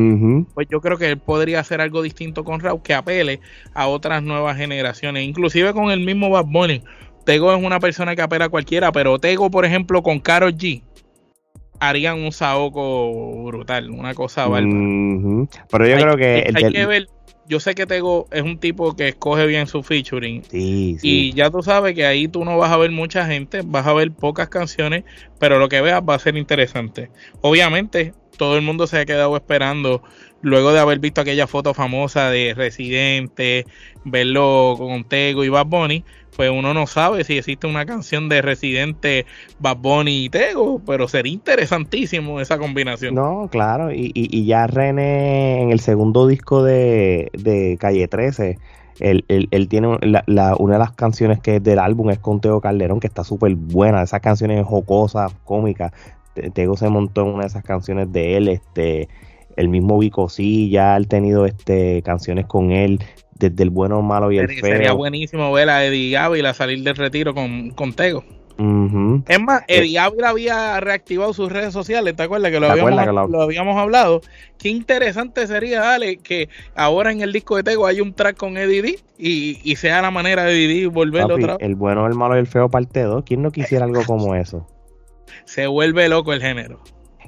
Pues 0.54 0.66
yo 0.70 0.80
creo 0.80 0.96
que 0.98 1.08
él 1.08 1.18
podría 1.18 1.60
hacer 1.60 1.80
algo 1.80 2.02
distinto 2.02 2.44
con 2.44 2.60
Raúl 2.60 2.82
que 2.82 2.94
apele 2.94 3.40
a 3.74 3.86
otras 3.88 4.22
nuevas 4.22 4.56
generaciones, 4.56 5.24
inclusive 5.26 5.72
con 5.72 5.90
el 5.90 6.00
mismo 6.00 6.30
Bad 6.30 6.46
Bunny. 6.46 6.82
Tego 7.24 7.54
es 7.54 7.62
una 7.62 7.80
persona 7.80 8.14
que 8.14 8.22
apela 8.22 8.44
a 8.46 8.48
cualquiera, 8.50 8.92
pero 8.92 9.18
Tego, 9.18 9.50
por 9.50 9.64
ejemplo, 9.64 10.02
con 10.02 10.20
Karol 10.20 10.54
G, 10.56 10.82
harían 11.80 12.20
un 12.20 12.32
saoco 12.32 13.44
brutal, 13.46 13.90
una 13.90 14.14
cosa 14.14 14.46
bárbara. 14.46 14.74
Pero 15.70 15.86
yo 15.86 15.96
Hay- 15.96 16.02
creo 16.02 16.16
que 16.16 16.50
hay, 16.54 16.72
que 16.72 16.86
ver, 16.86 17.08
yo 17.46 17.60
sé 17.60 17.74
que 17.74 17.86
Tego 17.86 18.26
es 18.30 18.42
un 18.42 18.58
tipo 18.58 18.94
que 18.94 19.08
escoge 19.08 19.46
bien 19.46 19.66
su 19.66 19.82
featuring, 19.82 20.42
Sí, 20.50 20.96
sí. 21.00 21.08
y 21.08 21.32
ya 21.32 21.50
tú 21.50 21.62
sabes 21.62 21.94
que 21.94 22.06
ahí 22.06 22.28
tú 22.28 22.44
no 22.44 22.56
vas 22.58 22.70
a 22.70 22.76
ver 22.76 22.90
mucha 22.90 23.26
gente, 23.26 23.62
vas 23.64 23.86
a 23.86 23.92
ver 23.92 24.12
pocas 24.12 24.48
canciones, 24.48 25.04
pero 25.38 25.58
lo 25.58 25.68
que 25.68 25.80
veas 25.80 26.02
va 26.08 26.14
a 26.14 26.18
ser 26.18 26.36
interesante. 26.36 27.10
Obviamente, 27.40 28.14
todo 28.36 28.56
el 28.56 28.62
mundo 28.62 28.86
se 28.86 28.98
ha 28.98 29.04
quedado 29.06 29.36
esperando, 29.36 30.02
luego 30.42 30.72
de 30.72 30.80
haber 30.80 30.98
visto 30.98 31.20
aquella 31.20 31.46
foto 31.46 31.74
famosa 31.74 32.30
de 32.30 32.54
Residente, 32.54 33.64
verlo 34.04 34.74
con 34.78 35.04
Tego 35.04 35.44
y 35.44 35.48
Bad 35.48 35.66
Bunny, 35.66 36.04
pues 36.36 36.50
uno 36.50 36.74
no 36.74 36.86
sabe 36.86 37.22
si 37.24 37.38
existe 37.38 37.66
una 37.66 37.86
canción 37.86 38.28
de 38.28 38.42
Residente, 38.42 39.24
Bad 39.60 39.76
Bunny 39.78 40.24
y 40.24 40.28
Tego, 40.30 40.80
pero 40.84 41.06
sería 41.08 41.32
interesantísimo 41.32 42.40
esa 42.40 42.58
combinación. 42.58 43.14
No, 43.14 43.48
claro, 43.50 43.92
y, 43.92 44.10
y, 44.14 44.36
y 44.36 44.44
ya 44.46 44.66
René 44.66 45.62
en 45.62 45.70
el 45.70 45.80
segundo 45.80 46.26
disco 46.26 46.62
de, 46.64 47.30
de 47.32 47.76
Calle 47.78 48.08
13, 48.08 48.58
él, 49.00 49.24
él- 49.28 49.68
tiene 49.68 49.96
la, 50.02 50.24
la- 50.26 50.56
una 50.56 50.74
de 50.74 50.78
las 50.80 50.92
canciones 50.92 51.40
que 51.40 51.56
es 51.56 51.62
del 51.62 51.78
álbum 51.78 52.10
es 52.10 52.18
con 52.18 52.40
Teo 52.40 52.60
Calderón, 52.60 53.00
que 53.00 53.06
está 53.06 53.24
súper 53.24 53.54
buena, 53.54 54.02
esas 54.02 54.20
canciones 54.20 54.64
jocosas, 54.66 55.32
cómicas. 55.44 55.92
Te- 56.34 56.50
Tego 56.50 56.76
se 56.76 56.88
montó 56.88 57.22
en 57.22 57.28
una 57.34 57.42
de 57.42 57.48
esas 57.48 57.64
canciones 57.64 58.12
de 58.12 58.36
él, 58.36 58.48
este, 58.48 59.08
el 59.56 59.68
mismo 59.68 59.98
Vico 59.98 60.28
sí, 60.28 60.68
ya 60.70 60.94
ha 60.94 61.00
tenido 61.02 61.46
este, 61.46 62.02
canciones 62.02 62.46
con 62.46 62.72
él, 62.72 63.00
desde 63.38 63.62
el 63.64 63.70
bueno, 63.70 64.00
malo 64.02 64.30
y 64.32 64.38
el 64.38 64.46
Sería, 64.46 64.60
feo. 64.62 64.72
sería 64.72 64.92
buenísimo 64.92 65.52
ver 65.52 65.68
a 65.70 65.84
Eddie 65.84 66.16
Ávila 66.16 66.54
salir 66.54 66.82
del 66.82 66.96
retiro 66.96 67.34
con, 67.34 67.70
con 67.70 67.92
Tego. 67.92 68.24
Es 69.26 69.40
más, 69.40 69.62
Eddie 69.66 69.98
Ávila 69.98 70.28
había 70.28 70.78
reactivado 70.78 71.32
sus 71.32 71.50
redes 71.50 71.72
sociales, 71.72 72.14
¿te 72.14 72.22
acuerdas 72.22 72.52
que 72.52 72.60
lo, 72.60 72.66
¿Te 72.66 72.72
habíamos, 72.72 72.92
acuerdas 72.92 73.06
que 73.26 73.32
lo- 73.32 73.38
lo 73.38 73.42
habíamos 73.42 73.76
hablado? 73.76 74.20
Qué 74.58 74.68
interesante 74.68 75.46
sería, 75.48 75.92
Ale, 75.94 76.18
que 76.18 76.48
ahora 76.76 77.10
en 77.10 77.20
el 77.20 77.32
disco 77.32 77.56
de 77.56 77.64
Tego 77.64 77.86
hay 77.86 78.00
un 78.00 78.12
track 78.14 78.36
con 78.36 78.56
Eddie 78.56 78.82
D 78.82 78.98
y, 79.18 79.58
y 79.68 79.74
sea 79.76 80.00
la 80.02 80.12
manera 80.12 80.44
de 80.44 80.52
Eddie 80.64 80.82
D 80.82 80.86
volverlo 80.86 81.30
Papi, 81.30 81.42
otra 81.42 81.56
vez. 81.56 81.66
el 81.66 81.74
bueno, 81.74 82.06
el 82.06 82.14
malo 82.14 82.36
y 82.36 82.38
el 82.38 82.46
feo 82.46 82.68
parte 82.68 83.02
2. 83.02 83.24
¿Quién 83.26 83.42
no 83.42 83.50
quisiera 83.50 83.86
algo 83.86 84.04
como 84.04 84.36
eso? 84.36 84.68
Se 85.45 85.66
vuelve 85.66 86.09
loco 86.09 86.33
el 86.33 86.40
género. 86.40 86.81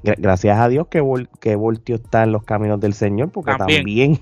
Gra- 0.02 0.14
Gracias 0.18 0.58
a 0.58 0.68
Dios 0.68 0.86
que, 0.88 1.02
Vol- 1.02 1.28
que 1.40 1.56
Voltio 1.56 1.96
está 1.96 2.22
en 2.22 2.32
los 2.32 2.44
caminos 2.44 2.80
del 2.80 2.94
Señor, 2.94 3.30
porque 3.30 3.52
También. 3.56 3.80
también, 3.80 4.20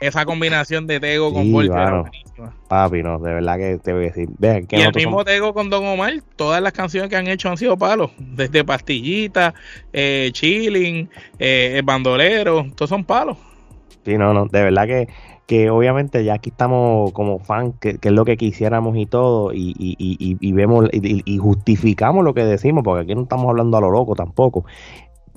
Esa 0.00 0.26
combinación 0.26 0.86
de 0.86 1.00
Tego 1.00 1.32
con 1.32 1.44
Sí, 1.44 1.52
Voltio 1.52 1.72
buenísima. 1.74 2.56
papi, 2.68 3.02
no, 3.02 3.18
de 3.20 3.32
verdad 3.32 3.56
que 3.56 3.78
te 3.82 3.92
voy 3.92 4.02
a 4.04 4.06
decir. 4.08 4.28
Que 4.68 4.76
Y 4.76 4.82
el 4.82 4.92
mismo 4.94 5.24
Tego 5.24 5.54
con 5.54 5.70
Don 5.70 5.86
Omar, 5.86 6.12
todas 6.36 6.60
las 6.60 6.72
canciones 6.72 7.08
que 7.08 7.16
han 7.16 7.26
hecho 7.26 7.48
han 7.48 7.56
sido 7.56 7.76
palos. 7.78 8.10
Desde 8.18 8.64
Pastillita, 8.64 9.54
eh, 9.92 10.28
Chilling, 10.32 11.08
eh, 11.38 11.74
El 11.76 11.82
Bandolero, 11.84 12.66
todos 12.74 12.90
son 12.90 13.04
palos. 13.04 13.38
Sí, 14.04 14.18
no, 14.18 14.34
no, 14.34 14.46
de 14.46 14.62
verdad 14.64 14.86
que, 14.86 15.08
que 15.46 15.68
obviamente 15.70 16.24
ya 16.24 16.34
aquí 16.34 16.50
estamos 16.50 17.12
como 17.12 17.38
fan, 17.38 17.72
que, 17.74 17.98
que 17.98 18.08
es 18.08 18.14
lo 18.14 18.24
que 18.24 18.36
quisiéramos 18.36 18.96
y 18.96 19.06
todo, 19.06 19.52
y, 19.52 19.74
y, 19.78 19.96
y, 20.40 20.52
vemos 20.52 20.88
y, 20.92 21.38
justificamos 21.38 22.24
lo 22.24 22.32
que 22.32 22.44
decimos, 22.44 22.82
porque 22.82 23.02
aquí 23.02 23.14
no 23.14 23.22
estamos 23.22 23.48
hablando 23.48 23.76
a 23.76 23.80
lo 23.80 23.90
loco 23.90 24.14
tampoco. 24.14 24.64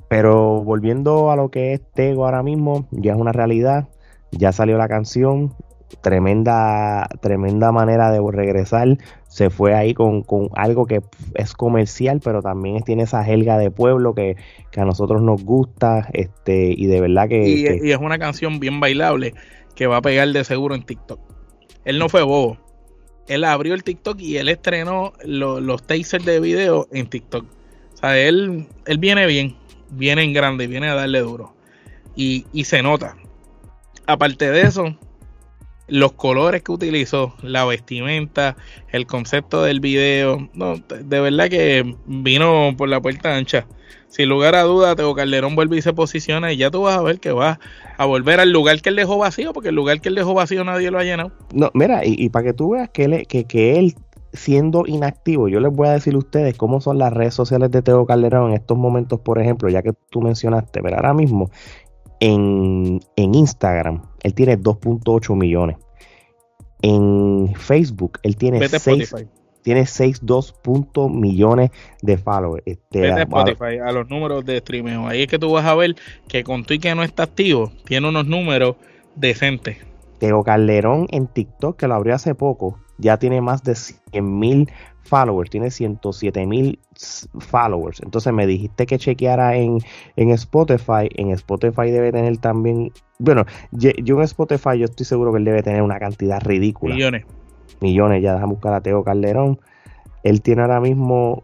Pero 0.10 0.64
volviendo 0.64 1.32
a 1.32 1.36
lo 1.36 1.50
que 1.50 1.74
es 1.74 1.82
Tego 1.94 2.26
ahora 2.26 2.42
mismo, 2.42 2.88
ya 2.92 3.14
es 3.14 3.20
una 3.20 3.34
realidad, 3.34 3.90
ya 4.32 4.54
salió 4.54 4.78
la 4.78 4.88
canción, 4.88 5.54
tremenda, 6.00 7.10
tremenda 7.20 7.74
manera 7.74 8.10
de 8.10 8.22
regresar, 8.32 8.98
se 9.28 9.50
fue 9.50 9.76
ahí 9.76 9.94
con, 9.94 10.22
con 10.24 10.50
algo 10.56 10.86
que 10.86 11.02
es 11.36 11.54
comercial, 11.54 12.22
pero 12.24 12.42
también 12.42 12.82
tiene 12.84 13.04
esa 13.04 13.24
jelga 13.26 13.58
de 13.58 13.72
pueblo 13.72 14.14
que, 14.14 14.38
que 14.72 14.80
a 14.80 14.86
nosotros 14.86 15.22
nos 15.22 15.44
gusta, 15.44 16.08
este, 16.14 16.74
y 16.76 16.86
de 16.86 17.02
verdad 17.02 17.28
que... 17.28 17.46
y, 17.48 17.64
que- 17.66 17.80
y 17.84 17.92
es 17.92 17.98
una 17.98 18.18
canción 18.18 18.60
bien 18.60 18.80
bailable 18.80 19.34
que 19.78 19.88
va 19.88 19.98
a 19.98 20.02
pegar 20.02 20.28
de 20.28 20.44
seguro 20.44 20.76
en 20.76 20.84
TikTok. 20.84 21.22
Él 21.86 22.00
no 22.00 22.10
fue 22.10 22.24
bobo. 22.24 22.58
Él 23.28 23.44
abrió 23.44 23.74
el 23.74 23.84
TikTok 23.84 24.20
y 24.20 24.38
él 24.38 24.50
estrenó 24.50 25.14
lo- 25.24 25.62
los 25.62 25.86
tasers 25.86 26.26
de 26.26 26.40
video 26.40 26.88
en 26.92 27.08
TikTok. 27.08 27.46
O 27.94 27.98
sea, 27.98 28.18
él, 28.18 28.68
él 28.86 28.98
viene 28.98 29.26
bien, 29.28 29.56
viene 29.92 30.24
en 30.24 30.34
grande, 30.34 30.68
viene 30.68 30.90
a 30.90 30.96
darle 30.96 31.20
duro. 31.20 31.54
Y, 32.16 32.46
y 32.52 32.64
se 32.64 32.82
nota. 32.82 33.16
Aparte 34.08 34.50
de 34.50 34.62
eso, 34.62 34.98
los 35.88 36.14
colores 36.14 36.64
que 36.64 36.72
utilizó, 36.72 37.36
la 37.44 37.64
vestimenta, 37.66 38.58
el 38.92 39.06
concepto 39.06 39.62
del 39.62 39.80
video, 39.80 40.50
no, 40.54 40.78
de 40.78 41.20
verdad 41.22 41.50
que 41.50 41.96
vino 42.08 42.74
por 42.78 42.90
la 42.90 43.00
puerta 43.00 43.36
ancha. 43.36 43.68
Sin 44.08 44.30
lugar 44.30 44.56
a 44.56 44.64
dudas, 44.64 44.96
Teo 44.96 45.14
Calderón 45.14 45.56
vuelve 45.56 45.78
y 45.78 45.82
se 45.82 45.94
posiciona 45.94 46.52
y 46.52 46.58
ya 46.58 46.72
tú 46.72 46.84
vas 46.84 46.98
a 46.98 47.02
ver 47.02 47.20
que 47.20 47.32
va 47.32 47.60
a 47.98 48.06
volver 48.06 48.40
al 48.40 48.52
lugar 48.52 48.82
que 48.82 48.90
él 48.90 48.96
dejó 48.96 49.18
vacío, 49.18 49.54
porque 49.54 49.70
el 49.70 49.76
lugar 49.76 50.00
que 50.02 50.10
él 50.10 50.16
dejó 50.16 50.34
vacío 50.34 50.64
nadie 50.64 50.92
lo 50.92 51.00
ha 51.00 51.04
llenado. 51.04 51.32
No, 51.54 51.70
mira, 51.74 52.06
y, 52.06 52.16
y 52.18 52.30
para 52.30 52.46
que 52.46 52.54
tú 52.54 52.72
veas 52.72 52.90
que 52.90 53.04
él, 53.04 53.28
que, 53.28 53.44
que 53.46 53.78
él 53.78 53.96
siendo 54.34 54.86
inactivo, 54.86 55.48
yo 55.48 55.60
les 55.60 55.74
voy 55.74 55.88
a 55.88 55.92
decir 55.92 56.16
a 56.16 56.20
ustedes 56.20 56.56
cómo 56.58 56.80
son 56.82 56.98
las 56.98 57.12
redes 57.12 57.34
sociales 57.34 57.72
de 57.72 57.82
Teo 57.82 58.06
Calderón 58.06 58.52
en 58.52 58.58
estos 58.58 58.78
momentos, 58.78 59.20
por 59.20 59.40
ejemplo, 59.40 59.70
ya 59.70 59.82
que 59.82 59.94
tú 60.10 60.22
mencionaste, 60.22 60.82
pero 60.82 60.96
ahora 60.96 61.14
mismo 61.14 61.50
en, 62.20 63.00
Instagram 63.16 64.02
él 64.24 64.34
tiene 64.34 64.58
2.8 64.58 65.36
millones. 65.36 65.78
En 66.82 67.54
Facebook 67.56 68.20
él 68.24 68.38
tiene 68.38 68.68
6, 68.68 69.16
tiene 69.68 69.82
6.2 69.82 71.14
millones 71.14 71.72
de 72.02 72.18
followers. 72.18 72.64
Este, 72.66 73.02
Vete 73.02 73.20
a 73.20 73.24
Spotify, 73.24 73.80
a 73.86 73.92
los 73.92 74.10
números 74.10 74.46
de 74.46 74.56
streaming. 74.56 75.06
Ahí 75.06 75.24
es 75.24 75.28
que 75.28 75.38
tú 75.38 75.52
vas 75.52 75.66
a 75.66 75.76
ver 75.76 75.98
que 76.30 76.46
con 76.46 76.64
tu 76.64 76.80
que 76.80 76.96
no 76.96 77.04
está 77.04 77.24
activo, 77.24 77.74
tiene 77.84 78.08
unos 78.08 78.26
números 78.26 78.78
decentes. 79.16 79.76
Teo 80.20 80.42
Calderón 80.46 81.08
en 81.10 81.28
TikTok, 81.28 81.76
que 81.76 81.90
lo 81.90 81.96
abrió 81.96 82.16
hace 82.16 82.34
poco, 82.34 82.80
ya 82.98 83.18
tiene 83.20 83.42
más 83.42 83.62
de 83.64 83.76
100 83.76 84.40
mil 84.40 84.72
followers, 85.04 85.50
tiene 85.50 85.70
107 85.70 86.46
mil 86.48 86.80
followers. 87.38 88.02
Entonces 88.02 88.32
me 88.32 88.48
dijiste 88.48 88.86
que 88.86 88.98
chequeara 88.98 89.58
en, 89.58 89.80
en 90.16 90.30
Spotify. 90.30 91.10
En 91.18 91.32
Spotify 91.32 91.92
debe 91.92 92.14
tener 92.14 92.38
también, 92.38 92.94
bueno, 93.20 93.46
yo 93.74 93.92
en 93.92 94.22
Spotify 94.22 94.80
yo 94.80 94.86
estoy 94.86 95.06
seguro 95.06 95.34
que 95.34 95.40
él 95.40 95.44
debe 95.44 95.62
tener 95.62 95.82
una 95.82 96.00
cantidad 96.00 96.42
ridícula. 96.42 96.96
Millones. 96.96 97.26
Millones, 97.82 98.24
ya 98.24 98.34
déjame 98.34 98.54
buscar 98.54 98.74
a 98.74 98.82
Teo 98.82 99.04
Calderón. 99.04 99.60
Él 100.24 100.42
tiene 100.42 100.62
ahora 100.62 100.80
mismo 100.80 101.44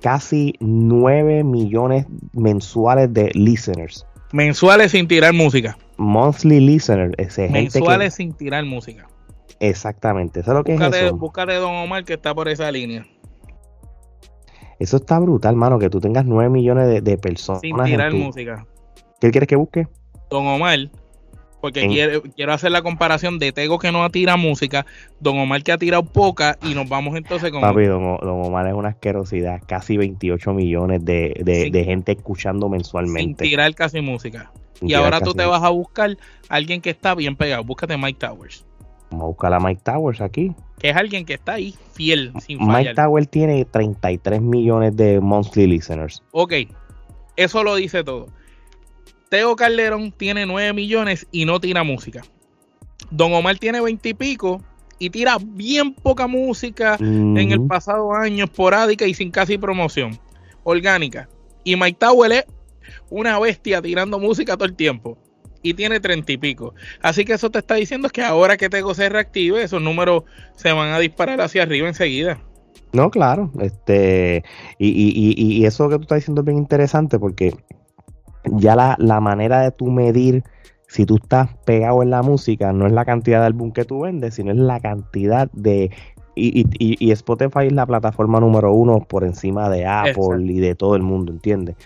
casi 0.00 0.54
9 0.60 1.44
millones 1.44 2.06
mensuales 2.32 3.12
de 3.12 3.30
listeners. 3.34 4.06
Mensuales 4.32 4.92
sin 4.92 5.08
tirar 5.08 5.32
música. 5.32 5.76
Monthly 5.98 6.60
listeners. 6.60 7.14
Ese 7.18 7.48
mensuales 7.48 8.14
sin 8.14 8.32
tirar 8.32 8.64
música. 8.64 9.08
Exactamente, 9.60 10.40
eso 10.40 10.50
es 10.50 10.56
lo 10.56 10.64
que 10.64 10.72
búscate, 10.72 10.98
es 10.98 11.04
eso. 11.04 11.16
Búscate 11.16 11.54
Don 11.54 11.74
Omar 11.74 12.04
que 12.04 12.14
está 12.14 12.34
por 12.34 12.48
esa 12.48 12.70
línea. 12.70 13.06
Eso 14.78 14.98
está 14.98 15.18
brutal, 15.18 15.56
mano, 15.56 15.78
que 15.78 15.88
tú 15.88 16.00
tengas 16.00 16.26
9 16.26 16.50
millones 16.50 17.02
de, 17.02 17.18
personas. 17.18 17.62
Sin 17.62 17.76
tirar 17.82 18.12
música. 18.12 18.66
¿Qué 19.20 19.30
quieres 19.30 19.48
que 19.48 19.56
busque? 19.56 19.88
Don 20.28 20.46
Omar, 20.46 20.90
porque 21.66 22.22
quiero, 22.36 22.52
hacer 22.52 22.70
la 22.70 22.82
comparación 22.82 23.40
de 23.40 23.50
Tego 23.50 23.80
que 23.80 23.90
no 23.90 24.08
tira 24.10 24.36
música, 24.36 24.86
Don 25.18 25.36
Omar 25.36 25.64
que 25.64 25.72
ha 25.72 25.78
tirado 25.78 26.04
poca 26.04 26.56
y 26.62 26.76
nos 26.76 26.88
vamos 26.88 27.16
entonces 27.16 27.50
con... 27.50 27.60
Papi, 27.60 27.86
Don, 27.86 28.04
Omar 28.22 28.68
es 28.68 28.74
una 28.74 28.90
asquerosidad, 28.90 29.60
casi 29.66 29.96
28 29.96 30.54
millones 30.54 31.04
de, 31.04 31.82
gente 31.84 32.12
escuchando 32.12 32.68
mensualmente. 32.68 33.42
Sin 33.42 33.50
tirar 33.50 33.74
casi 33.74 34.00
música. 34.00 34.52
y 34.80 34.94
ahora 34.94 35.20
tú 35.20 35.34
te 35.34 35.44
vas 35.44 35.64
a 35.64 35.70
buscar 35.70 36.16
a 36.48 36.54
alguien 36.54 36.80
que 36.80 36.90
está 36.90 37.16
bien 37.16 37.34
pegado, 37.34 37.64
búscate 37.64 37.96
Mike 37.96 38.20
Towers. 38.24 38.64
Vamos 39.10 39.24
a 39.24 39.26
buscar 39.26 39.52
a 39.52 39.58
Mike 39.58 39.80
Towers 39.82 40.20
aquí. 40.20 40.54
Que 40.78 40.90
es 40.90 40.96
alguien 40.96 41.24
que 41.24 41.34
está 41.34 41.54
ahí 41.54 41.74
fiel, 41.94 42.32
sin 42.38 42.64
Mike 42.64 42.94
Towers 42.94 43.28
tiene 43.28 43.64
33 43.64 44.40
millones 44.40 44.94
de 44.94 45.18
monthly 45.20 45.66
listeners. 45.66 46.22
Ok, 46.30 46.52
eso 47.34 47.64
lo 47.64 47.74
dice 47.74 48.04
todo. 48.04 48.28
Teo 49.28 49.56
Calderón 49.56 50.12
tiene 50.12 50.46
9 50.46 50.72
millones 50.72 51.26
y 51.32 51.44
no 51.44 51.60
tira 51.60 51.82
música. 51.82 52.22
Don 53.10 53.32
Omar 53.34 53.58
tiene 53.58 53.80
20 53.80 54.08
y 54.08 54.14
pico 54.14 54.62
y 54.98 55.10
tira 55.10 55.36
bien 55.40 55.94
poca 55.94 56.26
música 56.26 56.96
en 56.98 57.52
el 57.52 57.66
pasado 57.66 58.14
año, 58.14 58.44
esporádica 58.44 59.06
y 59.06 59.14
sin 59.14 59.30
casi 59.30 59.58
promoción, 59.58 60.18
orgánica. 60.64 61.28
Y 61.64 61.76
Mike 61.76 61.98
Tower 61.98 62.32
es 62.32 62.44
una 63.10 63.38
bestia 63.38 63.82
tirando 63.82 64.18
música 64.18 64.56
todo 64.56 64.66
el 64.66 64.74
tiempo 64.74 65.18
y 65.62 65.74
tiene 65.74 66.00
treinta 66.00 66.32
y 66.32 66.38
pico. 66.38 66.74
Así 67.02 67.24
que 67.24 67.34
eso 67.34 67.50
te 67.50 67.58
está 67.58 67.74
diciendo 67.74 68.08
que 68.08 68.22
ahora 68.22 68.56
que 68.56 68.68
Tego 68.68 68.94
se 68.94 69.08
reactive, 69.08 69.62
esos 69.62 69.82
números 69.82 70.24
se 70.54 70.72
van 70.72 70.92
a 70.92 70.98
disparar 70.98 71.40
hacia 71.40 71.64
arriba 71.64 71.88
enseguida. 71.88 72.40
No, 72.92 73.10
claro, 73.10 73.50
este, 73.60 74.44
y, 74.78 74.88
y, 74.88 75.34
y, 75.36 75.58
y 75.58 75.66
eso 75.66 75.88
que 75.88 75.96
tú 75.96 76.02
estás 76.02 76.18
diciendo 76.18 76.40
es 76.40 76.46
bien 76.46 76.58
interesante 76.58 77.18
porque 77.18 77.52
ya 78.52 78.76
la, 78.76 78.96
la 78.98 79.20
manera 79.20 79.60
de 79.60 79.70
tú 79.70 79.86
medir 79.86 80.44
si 80.88 81.04
tú 81.04 81.16
estás 81.16 81.48
pegado 81.64 82.02
en 82.02 82.10
la 82.10 82.22
música 82.22 82.72
no 82.72 82.86
es 82.86 82.92
la 82.92 83.04
cantidad 83.04 83.40
de 83.40 83.46
álbum 83.46 83.72
que 83.72 83.84
tú 83.84 84.00
vendes, 84.00 84.34
sino 84.34 84.52
es 84.52 84.58
la 84.58 84.80
cantidad 84.80 85.50
de 85.52 85.90
y, 86.38 86.60
y, 86.60 86.66
y, 86.78 87.10
Spotify 87.12 87.66
es 87.66 87.72
la 87.72 87.86
plataforma 87.86 88.40
número 88.40 88.70
uno 88.70 89.00
por 89.00 89.24
encima 89.24 89.70
de 89.70 89.86
Apple 89.86 90.44
y 90.44 90.60
de 90.60 90.74
todo 90.74 90.94
el 90.94 91.02
mundo, 91.02 91.32
¿entiendes? 91.32 91.76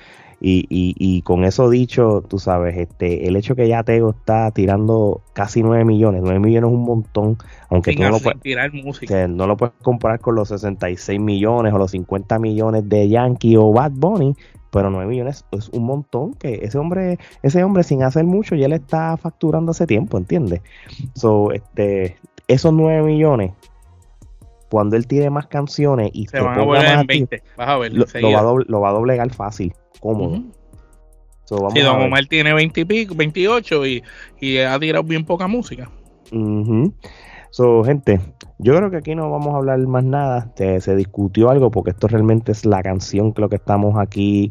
Y, 0.43 0.61
y, 0.71 0.95
y, 0.99 1.21
con 1.21 1.45
eso 1.45 1.69
dicho, 1.69 2.25
tú 2.27 2.39
sabes, 2.39 2.75
este, 2.79 3.29
el 3.29 3.37
hecho 3.37 3.55
que 3.55 3.69
ya 3.69 3.83
Tego 3.83 4.11
está 4.11 4.51
tirando 4.53 5.21
casi 5.35 5.63
9 5.63 5.85
millones, 5.85 6.23
9 6.23 6.39
millones 6.41 6.71
es 6.71 6.75
un 6.75 6.85
montón, 6.85 7.37
aunque 7.69 7.95
tú 7.95 8.03
no 8.03 8.09
lo, 8.09 8.21
puedes, 8.21 8.41
tirar 8.41 8.73
música. 8.73 9.29
no 9.29 9.47
lo 9.47 9.59
puedes 9.59 9.75
comparar 9.83 10.19
con 10.19 10.37
los 10.37 10.49
66 10.49 11.21
millones 11.21 11.75
o 11.75 11.79
los 11.79 11.91
50 11.91 12.39
millones 12.39 12.89
de 12.89 13.11
Yankee 13.11 13.57
o 13.57 13.71
Bad 13.71 13.93
Bunny, 13.93 14.35
pero 14.71 14.89
9 14.89 15.07
millones 15.11 15.45
es 15.51 15.69
un 15.71 15.85
montón 15.85 16.33
que 16.33 16.61
ese 16.63 16.79
hombre, 16.79 17.19
ese 17.43 17.63
hombre 17.63 17.83
sin 17.83 18.03
hacer 18.03 18.25
mucho 18.25 18.55
ya 18.55 18.69
le 18.69 18.77
está 18.77 19.19
facturando 19.19 19.73
hace 19.73 19.87
tiempo, 19.87 20.17
¿entiendes? 20.17 20.63
So, 21.15 21.53
este, 21.53 22.17
esos 22.49 22.73
9 22.73 23.03
millones 23.03 23.53
cuando 24.71 24.97
él 24.97 25.07
tire 25.07 25.29
más 25.29 25.49
canciones 25.49 26.11
y 26.15 26.29
se 26.29 26.41
van 26.41 26.59
a 26.59 26.63
volver 26.63 26.87
en 26.87 27.07
20, 27.07 27.43
vas 27.59 27.69
a 27.69 27.77
ver, 27.77 27.93
lo, 27.93 28.81
va 28.81 28.89
a 28.89 28.93
doblegar 28.93 29.29
fácil 29.31 29.75
cómodo. 30.01 30.43
si 31.73 31.81
Don 31.81 32.03
Omar 32.03 32.27
tiene 32.27 32.53
20 32.53 32.81
y 32.81 32.85
pico, 32.85 33.15
28 33.15 33.87
y, 33.87 34.03
y 34.41 34.59
ha 34.59 34.79
tirado 34.79 35.05
bien 35.05 35.25
poca 35.25 35.47
música. 35.47 35.91
So, 37.51 37.83
gente, 37.83 38.21
yo 38.59 38.77
creo 38.77 38.91
que 38.91 38.99
aquí 38.99 39.15
no 39.15 39.31
vamos 39.31 39.55
a 39.55 39.57
hablar 39.57 39.79
más 39.81 40.05
nada. 40.05 40.53
Se, 40.57 40.95
discutió 40.95 41.51
algo 41.51 41.71
porque 41.71 41.91
esto 41.91 42.07
realmente 42.07 42.53
es 42.53 42.65
la 42.65 42.83
canción 42.83 43.33
que 43.33 43.41
lo 43.41 43.49
que 43.49 43.57
estamos 43.57 43.99
aquí. 43.99 44.51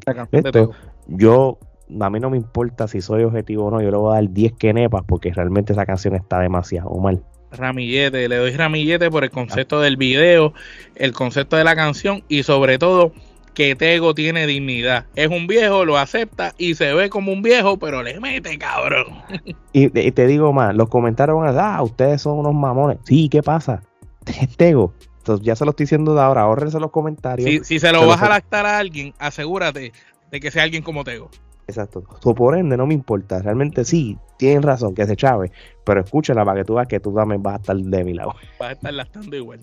yo, 1.08 1.58
a 2.00 2.10
mí 2.10 2.20
no 2.20 2.30
me 2.30 2.38
importa 2.38 2.88
si 2.88 3.02
soy 3.02 3.24
objetivo 3.24 3.66
o 3.66 3.72
no, 3.72 3.82
yo 3.82 3.90
le 3.90 3.98
voy 3.98 4.12
a 4.12 4.16
dar 4.16 4.30
10 4.30 4.54
quenepas 4.54 5.04
porque 5.08 5.32
realmente 5.34 5.74
esa 5.74 5.86
canción 5.86 6.16
está 6.16 6.40
demasiado 6.40 6.94
mal. 6.96 7.24
Ramillete, 7.52 8.28
le 8.28 8.36
doy 8.36 8.52
ramillete 8.52 9.10
por 9.10 9.24
el 9.24 9.32
concepto 9.32 9.82
del 9.82 9.98
video, 9.98 10.54
el 10.96 11.14
concepto 11.14 11.56
de 11.56 11.64
la 11.64 11.76
canción 11.76 12.24
y 12.28 12.44
sobre 12.44 12.78
todo 12.78 13.12
que 13.60 13.76
Tego 13.76 14.16
tiene 14.16 14.48
dignidad. 14.48 15.08
Es 15.16 15.28
un 15.28 15.46
viejo, 15.46 15.84
lo 15.84 15.98
acepta 15.98 16.54
y 16.58 16.76
se 16.76 16.94
ve 16.94 17.10
como 17.10 17.34
un 17.34 17.42
viejo, 17.42 17.78
pero 17.78 18.02
le 18.02 18.18
mete, 18.22 18.58
cabrón. 18.58 19.08
Y, 19.74 19.90
te 19.90 20.28
digo 20.28 20.54
más, 20.54 20.74
los 20.74 20.88
comentarios 20.88 21.38
van 21.38 21.48
a 21.48 21.52
decir, 21.52 21.66
ah, 21.66 21.84
ustedes 21.84 22.22
son 22.22 22.40
unos 22.40 22.54
mamones. 22.54 23.00
Sí, 23.04 23.28
¿qué 23.28 23.44
pasa? 23.44 23.82
Tego. 24.56 24.94
Entonces 25.18 25.46
ya 25.46 25.58
se 25.58 25.66
lo 25.66 25.72
estoy 25.72 25.84
diciendo 25.84 26.16
de 26.16 26.22
ahora, 26.22 26.44
ahórrense 26.44 26.80
los 26.80 26.90
comentarios. 26.90 27.68
Si, 27.68 27.80
se 27.80 27.92
lo 27.92 28.08
vas 28.08 28.22
a 28.22 28.30
lactar 28.30 28.66
a 28.66 28.78
alguien, 28.78 29.14
asegúrate 29.20 29.92
de 30.32 30.40
que 30.40 30.52
sea 30.52 30.64
alguien 30.64 30.82
como 30.82 31.04
Tego. 31.04 31.30
Exacto. 31.68 32.06
So, 32.24 32.34
por 32.34 32.58
ende, 32.58 32.78
no 32.78 32.88
me 32.88 32.94
importa. 32.94 33.42
Realmente 33.42 33.84
sí, 33.84 34.18
tienen 34.38 34.64
razón, 34.64 34.96
que 34.96 35.06
se 35.06 35.18
chave. 35.18 35.52
Pero 35.84 36.00
escúchala 36.00 36.46
para 36.46 36.62
que 36.62 36.64
tú 36.64 36.76
veas 36.76 36.88
que 36.88 37.02
tú 37.02 37.14
también 37.14 37.44
vas 37.44 37.56
a 37.56 37.58
estar 37.58 37.76
de 37.76 38.04
mi 38.06 38.14
lado. 38.14 38.36
Vas 38.58 38.70
a 38.70 38.72
estar 38.72 38.94
lastando 38.94 39.36
igual. 39.36 39.60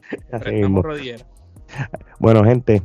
Bueno, 2.20 2.44
gente, 2.44 2.82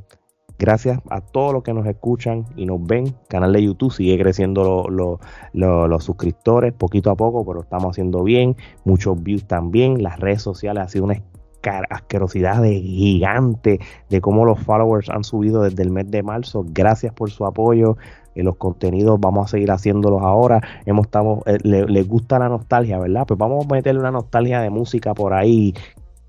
Gracias 0.62 1.00
a 1.10 1.22
todos 1.22 1.54
los 1.54 1.64
que 1.64 1.74
nos 1.74 1.88
escuchan 1.88 2.46
y 2.56 2.68
nos 2.68 2.86
ven. 2.86 3.16
canal 3.28 3.52
de 3.52 3.64
YouTube 3.64 3.92
sigue 3.92 4.16
creciendo 4.20 4.86
los 4.92 6.04
suscriptores 6.04 6.72
poquito 6.72 7.10
a 7.10 7.16
poco, 7.16 7.44
pero 7.44 7.62
estamos 7.62 7.90
haciendo 7.90 8.22
bien. 8.22 8.56
Muchos 8.86 9.24
views 9.24 9.46
también. 9.46 10.04
Las 10.04 10.20
redes 10.20 10.44
sociales 10.44 10.84
ha 10.84 10.88
sido 10.88 11.06
una 11.06 11.20
asquerosidad 11.90 12.62
de 12.62 12.80
gigante 12.80 13.80
de 14.12 14.22
cómo 14.22 14.46
los 14.46 14.60
followers 14.60 15.10
han 15.10 15.24
subido 15.24 15.64
desde 15.64 15.82
el 15.82 15.90
mes 15.90 16.12
de 16.12 16.22
marzo. 16.22 16.64
Gracias 16.68 17.12
por 17.12 17.32
su 17.32 17.48
apoyo. 17.48 17.98
En 18.36 18.46
los 18.46 18.58
contenidos 18.58 19.20
vamos 19.20 19.48
a 19.48 19.50
seguir 19.50 19.72
haciéndolos 19.72 20.22
ahora. 20.22 20.62
Hemos 20.86 21.08
eh, 21.48 21.58
les 21.64 22.08
gusta 22.08 22.38
la 22.38 22.50
nostalgia, 22.50 23.00
¿verdad? 23.00 23.26
Pues 23.26 23.40
vamos 23.40 23.66
a 23.66 23.74
meterle 23.74 24.00
una 24.00 24.12
nostalgia 24.12 24.62
de 24.62 24.70
música 24.70 25.16
por 25.16 25.34
ahí 25.34 25.74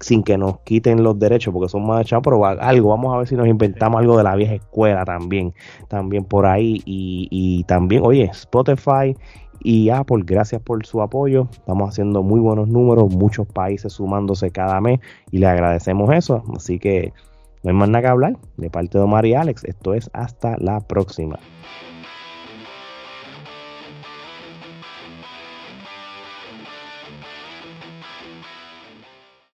sin 0.02 0.22
que 0.22 0.36
nos 0.36 0.60
quiten 0.60 1.02
los 1.02 1.18
derechos 1.18 1.54
porque 1.54 1.68
son 1.68 1.86
más 1.86 2.06
pero 2.22 2.44
algo, 2.44 2.90
vamos 2.90 3.14
a 3.14 3.18
ver 3.18 3.28
si 3.28 3.36
nos 3.36 3.46
inventamos 3.46 4.00
algo 4.00 4.18
de 4.18 4.24
la 4.24 4.34
vieja 4.34 4.54
escuela 4.54 5.04
también, 5.04 5.54
también 5.88 6.24
por 6.24 6.46
ahí 6.46 6.82
y, 6.84 7.28
y 7.30 7.64
también, 7.64 8.02
oye, 8.04 8.24
Spotify 8.24 9.16
y 9.60 9.90
Apple, 9.90 10.24
gracias 10.26 10.60
por 10.60 10.84
su 10.84 11.00
apoyo, 11.00 11.48
estamos 11.52 11.88
haciendo 11.88 12.22
muy 12.22 12.40
buenos 12.40 12.68
números, 12.68 13.14
muchos 13.14 13.46
países 13.46 13.92
sumándose 13.92 14.50
cada 14.50 14.80
mes 14.80 15.00
y 15.30 15.38
le 15.38 15.46
agradecemos 15.46 16.12
eso, 16.12 16.42
así 16.54 16.78
que 16.78 17.12
no 17.62 17.70
hay 17.70 17.76
más 17.76 17.88
nada 17.88 18.02
que 18.02 18.08
hablar, 18.08 18.36
de 18.56 18.70
parte 18.70 18.98
de 18.98 19.04
Omar 19.04 19.24
y 19.24 19.34
Alex, 19.34 19.64
esto 19.64 19.94
es 19.94 20.10
hasta 20.12 20.56
la 20.58 20.80
próxima. 20.80 21.38